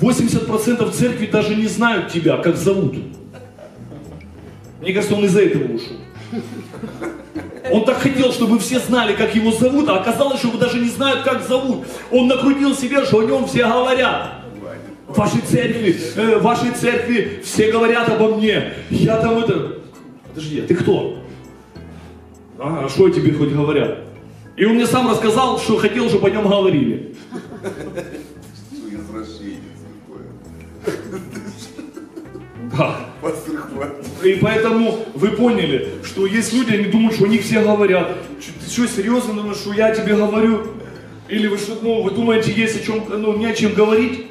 80% 0.01 0.91
церкви 0.91 1.27
даже 1.27 1.55
не 1.55 1.67
знают 1.67 2.11
тебя, 2.13 2.37
как 2.39 2.57
зовут. 2.57 2.97
Мне 4.81 4.93
кажется, 4.93 5.15
он 5.15 5.25
из-за 5.25 5.43
этого 5.43 5.75
ушел. 5.75 5.97
Он 7.71 7.85
так 7.85 7.99
хотел, 7.99 8.33
чтобы 8.33 8.59
все 8.59 8.79
знали, 8.79 9.15
как 9.15 9.35
его 9.35 9.51
зовут, 9.51 9.89
а 9.89 9.97
оказалось, 9.97 10.39
что 10.39 10.49
его 10.49 10.59
даже 10.59 10.79
не 10.79 10.89
знают, 10.89 11.23
как 11.23 11.43
зовут. 11.43 11.87
Он 12.11 12.29
накрутил 12.29 12.75
себе, 12.75 13.05
что 13.05 13.21
о 13.21 13.25
нем 13.25 13.47
все 13.47 13.67
говорят. 13.67 14.43
В 15.09 15.17
вашей 15.17 15.41
церкви, 15.41 15.97
э, 16.17 16.39
в 16.39 16.79
церкви 16.79 17.41
все 17.45 17.71
говорят 17.71 18.09
обо 18.09 18.37
мне. 18.37 18.75
Я 18.91 19.17
там 19.19 19.39
это... 19.39 19.79
Подожди, 20.29 20.61
а 20.61 20.67
ты 20.67 20.75
кто? 20.75 21.19
А, 22.59 22.89
что 22.89 23.09
тебе 23.09 23.33
хоть 23.33 23.51
говорят? 23.51 24.01
И 24.57 24.65
он 24.65 24.75
мне 24.75 24.87
сам 24.87 25.09
рассказал, 25.11 25.59
что 25.59 25.77
хотел, 25.77 26.09
чтобы 26.09 26.29
о 26.29 26.31
нем 26.31 26.49
говорили. 26.49 27.15
Да. 32.77 33.07
И 34.25 34.35
поэтому 34.41 34.99
вы 35.15 35.29
поняли, 35.29 35.95
что 36.05 36.27
есть 36.27 36.53
люди, 36.53 36.75
они 36.75 36.87
думают, 36.87 37.15
что 37.15 37.25
они 37.25 37.39
все 37.39 37.63
говорят. 37.63 38.17
Ты 38.39 38.71
что, 38.71 38.87
серьезно 38.89 39.35
думаешь, 39.35 39.59
что 39.59 39.73
я 39.73 39.95
тебе 39.95 40.15
говорю? 40.17 40.67
Или 41.29 41.49
вы 41.49 41.59
что, 41.59 41.79
ну, 41.83 42.03
вы 42.03 42.11
думаете, 42.13 42.53
есть 42.53 42.81
о 42.81 42.85
чем, 42.85 43.05
ну, 43.09 43.37
не 43.37 43.47
о 43.47 43.55
чем 43.55 43.75
говорить? 43.75 44.27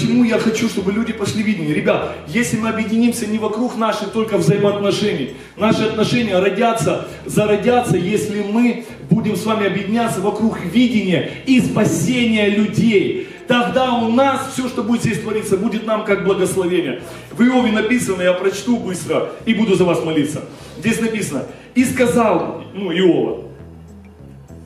Почему 0.00 0.24
я 0.24 0.38
хочу, 0.38 0.66
чтобы 0.70 0.92
люди 0.92 1.12
пошли 1.12 1.42
в 1.42 1.46
видение? 1.46 1.74
Ребят, 1.74 2.16
если 2.26 2.56
мы 2.56 2.70
объединимся 2.70 3.26
не 3.26 3.36
вокруг 3.36 3.76
наших 3.76 4.12
только 4.12 4.38
взаимоотношений, 4.38 5.34
наши 5.58 5.82
отношения 5.84 6.38
родятся, 6.38 7.06
зародятся, 7.26 7.98
если 7.98 8.40
мы 8.40 8.86
будем 9.10 9.36
с 9.36 9.44
вами 9.44 9.66
объединяться 9.66 10.22
вокруг 10.22 10.58
видения 10.64 11.30
и 11.44 11.60
спасения 11.60 12.48
людей. 12.48 13.28
Тогда 13.46 13.92
у 13.92 14.10
нас 14.10 14.52
все, 14.54 14.68
что 14.68 14.82
будет 14.82 15.02
здесь 15.02 15.20
твориться, 15.20 15.58
будет 15.58 15.84
нам 15.84 16.06
как 16.06 16.24
благословение. 16.24 17.02
В 17.32 17.42
Иове 17.42 17.70
написано, 17.70 18.22
я 18.22 18.32
прочту 18.32 18.78
быстро 18.78 19.32
и 19.44 19.52
буду 19.52 19.74
за 19.74 19.84
вас 19.84 20.02
молиться. 20.02 20.46
Здесь 20.78 20.98
написано, 20.98 21.44
и 21.74 21.84
сказал, 21.84 22.64
ну, 22.72 22.90
Иова, 22.90 23.44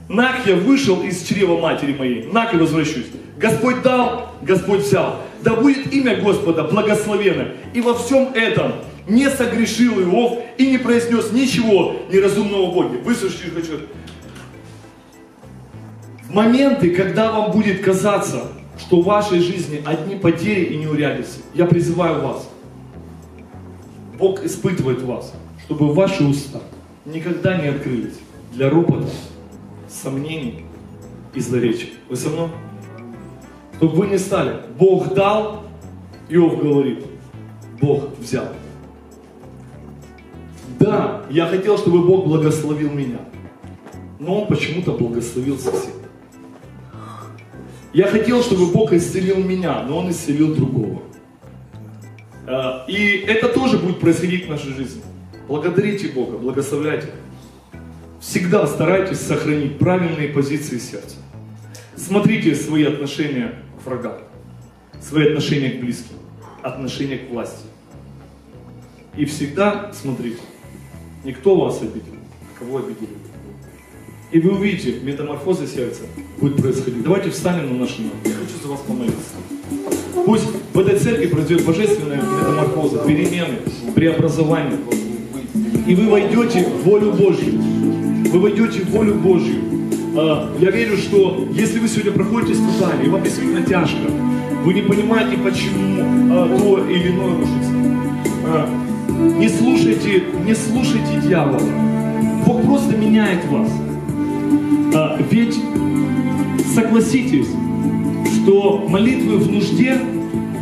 Нак 0.09 0.47
я 0.47 0.55
вышел 0.55 1.03
из 1.03 1.25
чрева 1.25 1.59
матери 1.59 1.93
моей, 1.95 2.29
нак 2.31 2.55
и 2.55 2.57
возвращусь. 2.57 3.07
Господь 3.37 3.83
дал, 3.83 4.31
Господь 4.43 4.81
взял. 4.81 5.17
Да 5.43 5.57
будет 5.57 5.93
имя 5.93 6.17
Господа 6.17 6.65
благословенно. 6.65 7.49
И 7.73 7.81
во 7.81 7.95
всем 7.95 8.33
этом 8.35 8.73
не 9.07 9.29
согрешил 9.29 10.01
Иов 10.01 10.39
и 10.57 10.71
не 10.71 10.79
произнес 10.79 11.33
ничего 11.33 11.97
неразумного 12.11 12.71
Боге. 12.73 12.99
Выслушайте, 12.99 13.51
хочу. 13.51 13.81
В 16.23 16.31
моменты, 16.31 16.91
когда 16.95 17.31
вам 17.31 17.51
будет 17.51 17.83
казаться, 17.83 18.45
что 18.79 19.03
в 19.03 19.05
вашей 19.05 19.41
жизни 19.41 19.83
одни 19.85 20.17
потери 20.17 20.65
и 20.65 20.77
неурядицы, 20.77 21.41
я 21.53 21.67
призываю 21.67 22.23
вас. 22.23 22.49
Бог 24.19 24.45
испытывает 24.45 25.03
вас, 25.03 25.33
чтобы 25.65 25.93
ваши 25.93 26.25
уста 26.25 26.61
никогда 27.05 27.57
не 27.61 27.69
открылись 27.69 28.15
для 28.53 28.71
ропота, 28.71 29.09
сомнений 29.89 30.65
и 31.35 31.41
злоречия. 31.41 31.91
Вы 32.09 32.17
со 32.17 32.31
мной? 32.31 32.49
Чтобы 33.77 33.97
вы 33.97 34.07
не 34.07 34.19
стали. 34.19 34.57
Бог 34.79 35.15
дал, 35.15 35.65
Иов 36.29 36.63
говорит, 36.63 37.05
Бог 37.81 38.19
взял. 38.19 38.49
Да, 40.79 41.23
я 41.31 41.47
хотел, 41.47 41.79
чтобы 41.79 42.05
Бог 42.05 42.27
благословил 42.27 42.91
меня. 42.91 43.19
Но 44.19 44.43
Он 44.43 44.47
почему-то 44.47 44.93
благословил 44.93 45.59
соседа. 45.59 45.93
Я 47.93 48.07
хотел, 48.07 48.43
чтобы 48.43 48.67
Бог 48.67 48.93
исцелил 48.93 49.39
меня, 49.39 49.83
но 49.83 49.99
Он 49.99 50.11
исцелил 50.11 50.55
другого. 50.55 51.03
А, 52.47 52.85
и 52.89 53.25
это 53.27 53.49
тоже 53.49 53.79
будет 53.79 54.01
происходить 54.01 54.47
в 54.47 54.51
нашей 54.51 54.73
жизни. 54.73 55.03
Благодарите 55.49 56.09
Бога, 56.09 56.39
благословляйте. 56.39 57.09
Всегда 58.21 58.67
старайтесь 58.67 59.21
сохранить 59.21 59.79
правильные 59.79 60.29
позиции 60.29 60.79
сердца. 60.79 61.17
Смотрите 61.97 62.55
свои 62.55 62.85
отношения 62.85 63.64
врагам, 63.85 64.15
свои 65.01 65.29
отношения 65.29 65.71
к 65.71 65.81
близким, 65.81 66.17
отношения 66.63 67.19
к 67.19 67.31
власти. 67.31 67.67
И 69.17 69.25
всегда 69.25 69.93
смотрите, 69.93 70.39
никто 71.25 71.57
вас 71.57 71.81
обидел, 71.83 72.15
кого 72.59 72.79
обидели. 72.79 73.17
И 74.33 74.41
вы 74.41 74.57
увидите, 74.57 74.99
метаморфоза 75.01 75.67
сердца 75.67 76.03
будет 76.41 76.57
происходить. 76.57 77.05
Давайте 77.05 77.31
встанем 77.31 77.73
на 77.73 77.81
наши 77.81 78.03
ноги. 78.03 78.15
Я 78.25 78.33
хочу 78.33 78.61
за 78.61 78.69
вас 78.69 78.81
помолиться. 78.81 79.37
Пусть 80.27 80.47
в 80.73 80.79
этой 80.79 80.99
церкви 80.99 81.27
произойдет 81.27 81.65
божественная 81.65 82.17
метаморфоза, 82.17 82.99
перемены, 83.07 83.59
преобразование. 83.95 84.79
И 85.87 85.95
вы 85.95 86.11
войдете 86.11 86.65
в 86.65 86.83
волю 86.83 87.13
Божью. 87.13 87.61
Вы 88.33 88.41
войдете 88.41 88.81
в 88.81 88.91
волю 88.91 89.15
Божью. 89.15 89.64
А, 90.17 90.49
я 90.61 90.71
верю, 90.71 90.97
что 90.97 91.45
если 91.51 91.81
вы 91.81 91.89
сегодня 91.89 92.13
проходите 92.13 92.53
испытание, 92.53 93.07
и 93.07 93.09
вам 93.09 93.23
действительно 93.23 93.63
тяжко, 93.63 94.09
вы 94.65 94.73
не 94.73 94.83
понимаете, 94.83 95.37
почему 95.39 96.03
а, 96.33 96.57
то 96.57 96.87
или 96.89 97.11
иное 97.11 97.37
рушится. 97.37 97.71
А, 98.47 98.69
не 99.39 99.49
слушайте, 99.49 100.23
не 100.47 100.55
слушайте 100.55 101.21
дьявола. 101.21 101.61
Бог 102.47 102.63
просто 102.63 102.97
меняет 102.97 103.45
вас. 103.47 103.69
Ведь 105.31 105.59
согласитесь, 106.73 107.49
что 108.37 108.87
молитвы 108.89 109.39
в 109.39 109.51
нужде 109.51 109.99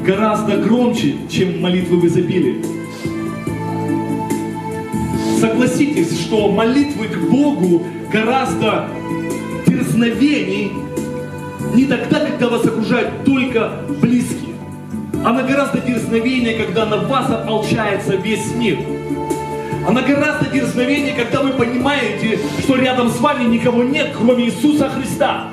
гораздо 0.07 0.57
громче, 0.57 1.17
чем 1.29 1.61
молитвы 1.61 1.99
в 1.99 2.07
изобилии. 2.07 2.65
Согласитесь, 5.39 6.19
что 6.19 6.51
молитвы 6.51 7.09
к 7.09 7.19
Богу 7.31 7.83
гораздо 8.11 8.89
дерзновений 9.93 10.73
не 11.75 11.85
тогда, 11.85 12.21
когда 12.21 12.49
вас 12.49 12.65
окружают 12.65 13.25
только 13.25 13.73
близкие. 14.01 14.55
Она 15.25 15.43
гораздо 15.43 15.79
дерзновение, 15.79 16.55
когда 16.55 16.87
на 16.87 16.97
вас 16.97 17.31
ополчается 17.31 18.17
весь 18.17 18.53
мир. 18.55 18.79
Она 19.87 20.03
гораздо 20.03 20.47
дерзновение, 20.51 21.15
когда 21.15 21.43
вы 21.43 21.51
понимаете, 21.53 22.39
что 22.61 22.77
рядом 22.77 23.11
с 23.11 23.19
вами 23.21 23.45
никого 23.45 23.83
нет, 23.83 24.15
кроме 24.17 24.47
Иисуса 24.47 24.89
Христа. 24.91 25.49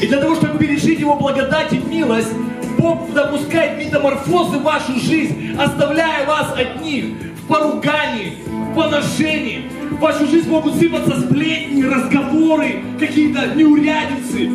И 0.00 0.06
для 0.06 0.18
того, 0.18 0.34
чтобы 0.34 0.58
пережить 0.58 1.00
Его 1.00 1.16
благодать 1.16 1.72
и 1.72 1.78
милость, 1.78 2.32
Бог 2.78 3.12
допускает 3.12 3.78
метаморфозы 3.78 4.58
в 4.58 4.62
вашу 4.62 4.98
жизнь, 5.00 5.56
оставляя 5.58 6.26
вас 6.26 6.54
одних 6.56 7.06
в 7.42 7.46
поругании, 7.46 8.34
в 8.46 8.74
поношении. 8.74 9.63
В 9.94 10.00
вашу 10.00 10.26
жизнь 10.26 10.50
могут 10.50 10.74
сыпаться 10.74 11.20
сплетни, 11.20 11.82
разговоры, 11.82 12.82
какие-то 12.98 13.54
неурядицы, 13.54 14.46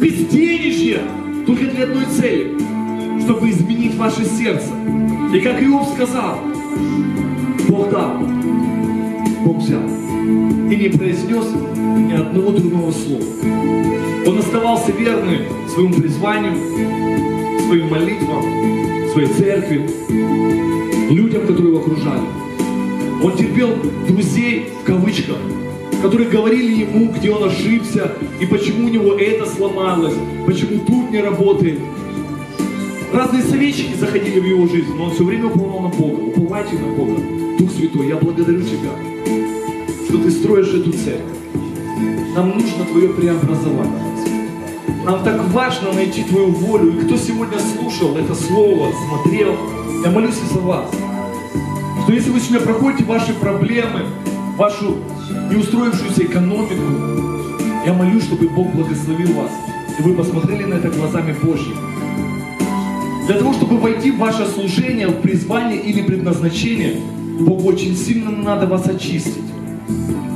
безденежье, 0.00 1.00
только 1.46 1.66
для 1.66 1.84
одной 1.84 2.04
цели, 2.06 2.58
чтобы 3.22 3.50
изменить 3.50 3.94
ваше 3.94 4.24
сердце. 4.24 4.68
И 5.32 5.40
как 5.40 5.62
Иов 5.62 5.88
сказал, 5.94 6.40
Бог 7.68 7.90
дал, 7.90 8.18
Бог 9.44 9.58
взял. 9.58 9.80
И 9.80 10.76
не 10.76 10.88
произнес 10.88 11.46
ни 11.76 12.12
одного 12.12 12.50
другого 12.50 12.90
слова. 12.90 13.24
Он 14.26 14.38
оставался 14.38 14.90
верным 14.92 15.42
своему 15.68 15.94
призванию, 15.94 16.56
своим 17.66 17.88
молитвам, 17.88 18.42
своей 19.12 19.28
церкви, 19.28 19.88
людям, 21.10 21.42
которые 21.42 21.68
его 21.68 21.78
окружали. 21.78 22.22
Он 23.22 23.36
терпел 23.36 23.70
друзей 24.08 24.70
в 24.80 24.84
кавычках, 24.84 25.36
которые 26.02 26.30
говорили 26.30 26.80
ему, 26.80 27.12
где 27.12 27.30
он 27.30 27.44
ошибся, 27.44 28.12
и 28.40 28.46
почему 28.46 28.86
у 28.86 28.88
него 28.88 29.14
это 29.14 29.44
сломалось, 29.44 30.14
почему 30.46 30.80
тут 30.86 31.10
не 31.10 31.20
работает. 31.20 31.78
Разные 33.12 33.42
советчики 33.42 33.94
заходили 33.98 34.40
в 34.40 34.44
его 34.46 34.66
жизнь, 34.68 34.94
но 34.96 35.04
он 35.04 35.10
все 35.10 35.24
время 35.24 35.46
уповал 35.46 35.80
на 35.80 35.88
Бога. 35.88 36.20
Уповайте 36.20 36.78
на 36.78 36.92
Бога. 36.94 37.20
Дух 37.58 37.70
Святой, 37.72 38.08
я 38.08 38.16
благодарю 38.16 38.62
Тебя, 38.62 38.90
что 40.08 40.18
Ты 40.18 40.30
строишь 40.30 40.68
эту 40.68 40.92
церковь. 40.92 41.36
Нам 42.34 42.50
нужно 42.50 42.84
Твое 42.84 43.08
преобразование. 43.08 44.00
Нам 45.04 45.24
так 45.24 45.44
важно 45.48 45.92
найти 45.92 46.22
Твою 46.22 46.52
волю. 46.52 46.92
И 46.92 47.04
кто 47.04 47.16
сегодня 47.16 47.58
слушал 47.58 48.16
это 48.16 48.34
слово, 48.34 48.92
смотрел, 49.08 49.56
я 50.04 50.10
молюсь 50.10 50.36
за 50.52 50.60
вас. 50.60 50.88
Что 52.10 52.16
если 52.16 52.30
вы 52.30 52.40
сегодня 52.40 52.66
проходите 52.66 53.04
ваши 53.04 53.32
проблемы, 53.34 54.00
вашу 54.56 54.96
неустроившуюся 55.48 56.24
экономику, 56.24 56.74
я 57.86 57.92
молюсь, 57.92 58.24
чтобы 58.24 58.48
Бог 58.48 58.72
благословил 58.72 59.32
вас. 59.34 59.52
И 59.96 60.02
вы 60.02 60.14
посмотрели 60.14 60.64
на 60.64 60.74
это 60.74 60.88
глазами 60.88 61.36
Божьими. 61.40 61.76
Для 63.28 63.36
того, 63.38 63.52
чтобы 63.52 63.78
войти 63.78 64.10
в 64.10 64.18
ваше 64.18 64.44
служение, 64.48 65.06
в 65.06 65.20
призвание 65.20 65.80
или 65.80 66.02
предназначение, 66.02 66.96
Богу 67.42 67.68
очень 67.68 67.96
сильно 67.96 68.32
надо 68.32 68.66
вас 68.66 68.88
очистить, 68.88 69.44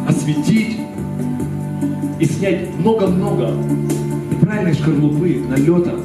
осветить 0.06 0.76
и 2.20 2.24
снять 2.24 2.72
много-много 2.78 3.50
неправильной 4.30 4.74
шкарлупы, 4.74 5.42
налета, 5.48 5.98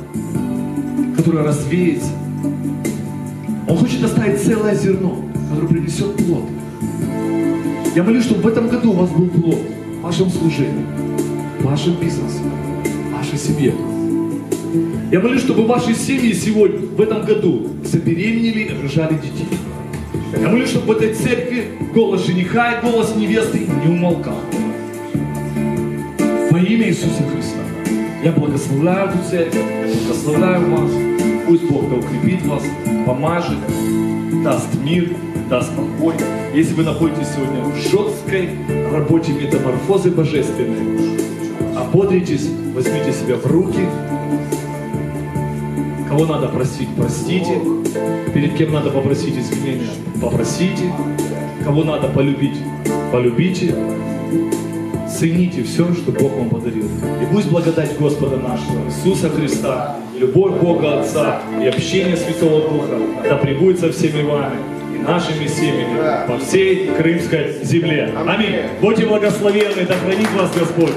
которая 1.15 1.43
развеется. 1.43 2.09
Он 3.67 3.77
хочет 3.77 4.03
оставить 4.03 4.41
целое 4.41 4.73
зерно, 4.73 5.29
которое 5.49 5.67
принесет 5.67 6.15
плод. 6.15 6.43
Я 7.95 8.03
молюсь, 8.03 8.25
чтобы 8.25 8.41
в 8.41 8.47
этом 8.47 8.69
году 8.69 8.91
у 8.91 8.93
вас 8.93 9.09
был 9.09 9.27
плод 9.27 9.59
в 9.99 10.01
вашем 10.01 10.29
служении, 10.29 10.85
в 11.59 11.65
вашем 11.65 11.95
бизнесе, 11.95 12.43
в 13.09 13.17
вашей 13.17 13.37
семье. 13.37 13.73
Я 15.11 15.19
молюсь, 15.19 15.41
чтобы 15.41 15.65
ваши 15.65 15.95
семьи 15.95 16.31
сегодня, 16.33 16.79
в 16.79 17.01
этом 17.01 17.25
году, 17.25 17.67
забеременели 17.83 18.65
и 18.65 18.83
рожали 18.83 19.15
детей. 19.15 19.57
Я 20.39 20.49
молюсь, 20.49 20.69
чтобы 20.69 20.93
в 20.93 20.97
этой 20.97 21.15
церкви 21.15 21.71
голос 21.93 22.27
жениха 22.27 22.73
и 22.73 22.81
голос 22.85 23.15
невесты 23.15 23.67
не 23.83 23.91
умолкал. 23.91 24.37
Во 26.51 26.59
имя 26.59 26.87
Иисуса 26.87 27.23
Христа. 27.33 27.59
Я 28.23 28.31
благословляю 28.33 29.09
эту 29.09 29.17
церковь, 29.29 29.65
благословляю 30.05 30.69
вас. 30.69 30.91
Пусть 31.47 31.63
Бог 31.63 31.89
да 31.89 31.95
укрепит 31.95 32.45
вас, 32.45 32.63
помажет, 33.07 33.57
даст 34.43 34.67
мир, 34.83 35.09
даст 35.49 35.71
покой. 35.75 36.13
Если 36.53 36.73
вы 36.75 36.83
находитесь 36.83 37.27
сегодня 37.35 37.61
в 37.63 37.75
жесткой 37.75 38.49
работе 38.93 39.31
метаморфозы 39.31 40.11
божественной, 40.11 41.17
ободритесь, 41.75 42.47
возьмите 42.73 43.11
себя 43.11 43.35
в 43.35 43.45
руки. 43.47 43.81
Кого 46.07 46.25
надо 46.25 46.47
простить, 46.47 46.89
простите. 46.95 47.59
Перед 48.33 48.55
кем 48.55 48.73
надо 48.73 48.91
попросить 48.91 49.37
извинения, 49.37 49.89
попросите. 50.21 50.93
Кого 51.63 51.83
надо 51.83 52.07
полюбить, 52.09 52.57
полюбите. 53.11 53.75
Цените 55.09 55.63
все, 55.63 55.91
что 55.95 56.11
Бог 56.11 56.31
вам 56.37 56.49
подарил. 56.49 56.85
И 56.85 57.33
пусть 57.33 57.49
благодать 57.49 57.97
Господа 57.97 58.37
нашего, 58.37 58.85
Иисуса 58.85 59.29
Христа, 59.29 59.97
любовь 60.17 60.59
Бога 60.61 61.01
Отца 61.01 61.41
и 61.61 61.65
общение 61.65 62.15
Святого 62.15 62.69
Духа 62.69 62.99
да 63.27 63.35
пребудет 63.37 63.79
со 63.79 63.91
всеми 63.91 64.21
вами 64.21 64.78
нашими 65.09 65.47
семьями 65.47 66.27
по 66.27 66.37
всей 66.37 66.87
Крымской 66.87 67.55
земле. 67.63 68.13
Аминь. 68.27 68.55
Будьте 68.81 69.05
благословенны, 69.05 69.85
да 69.87 69.95
хранит 69.95 70.31
вас 70.31 70.51
Господь. 70.57 70.93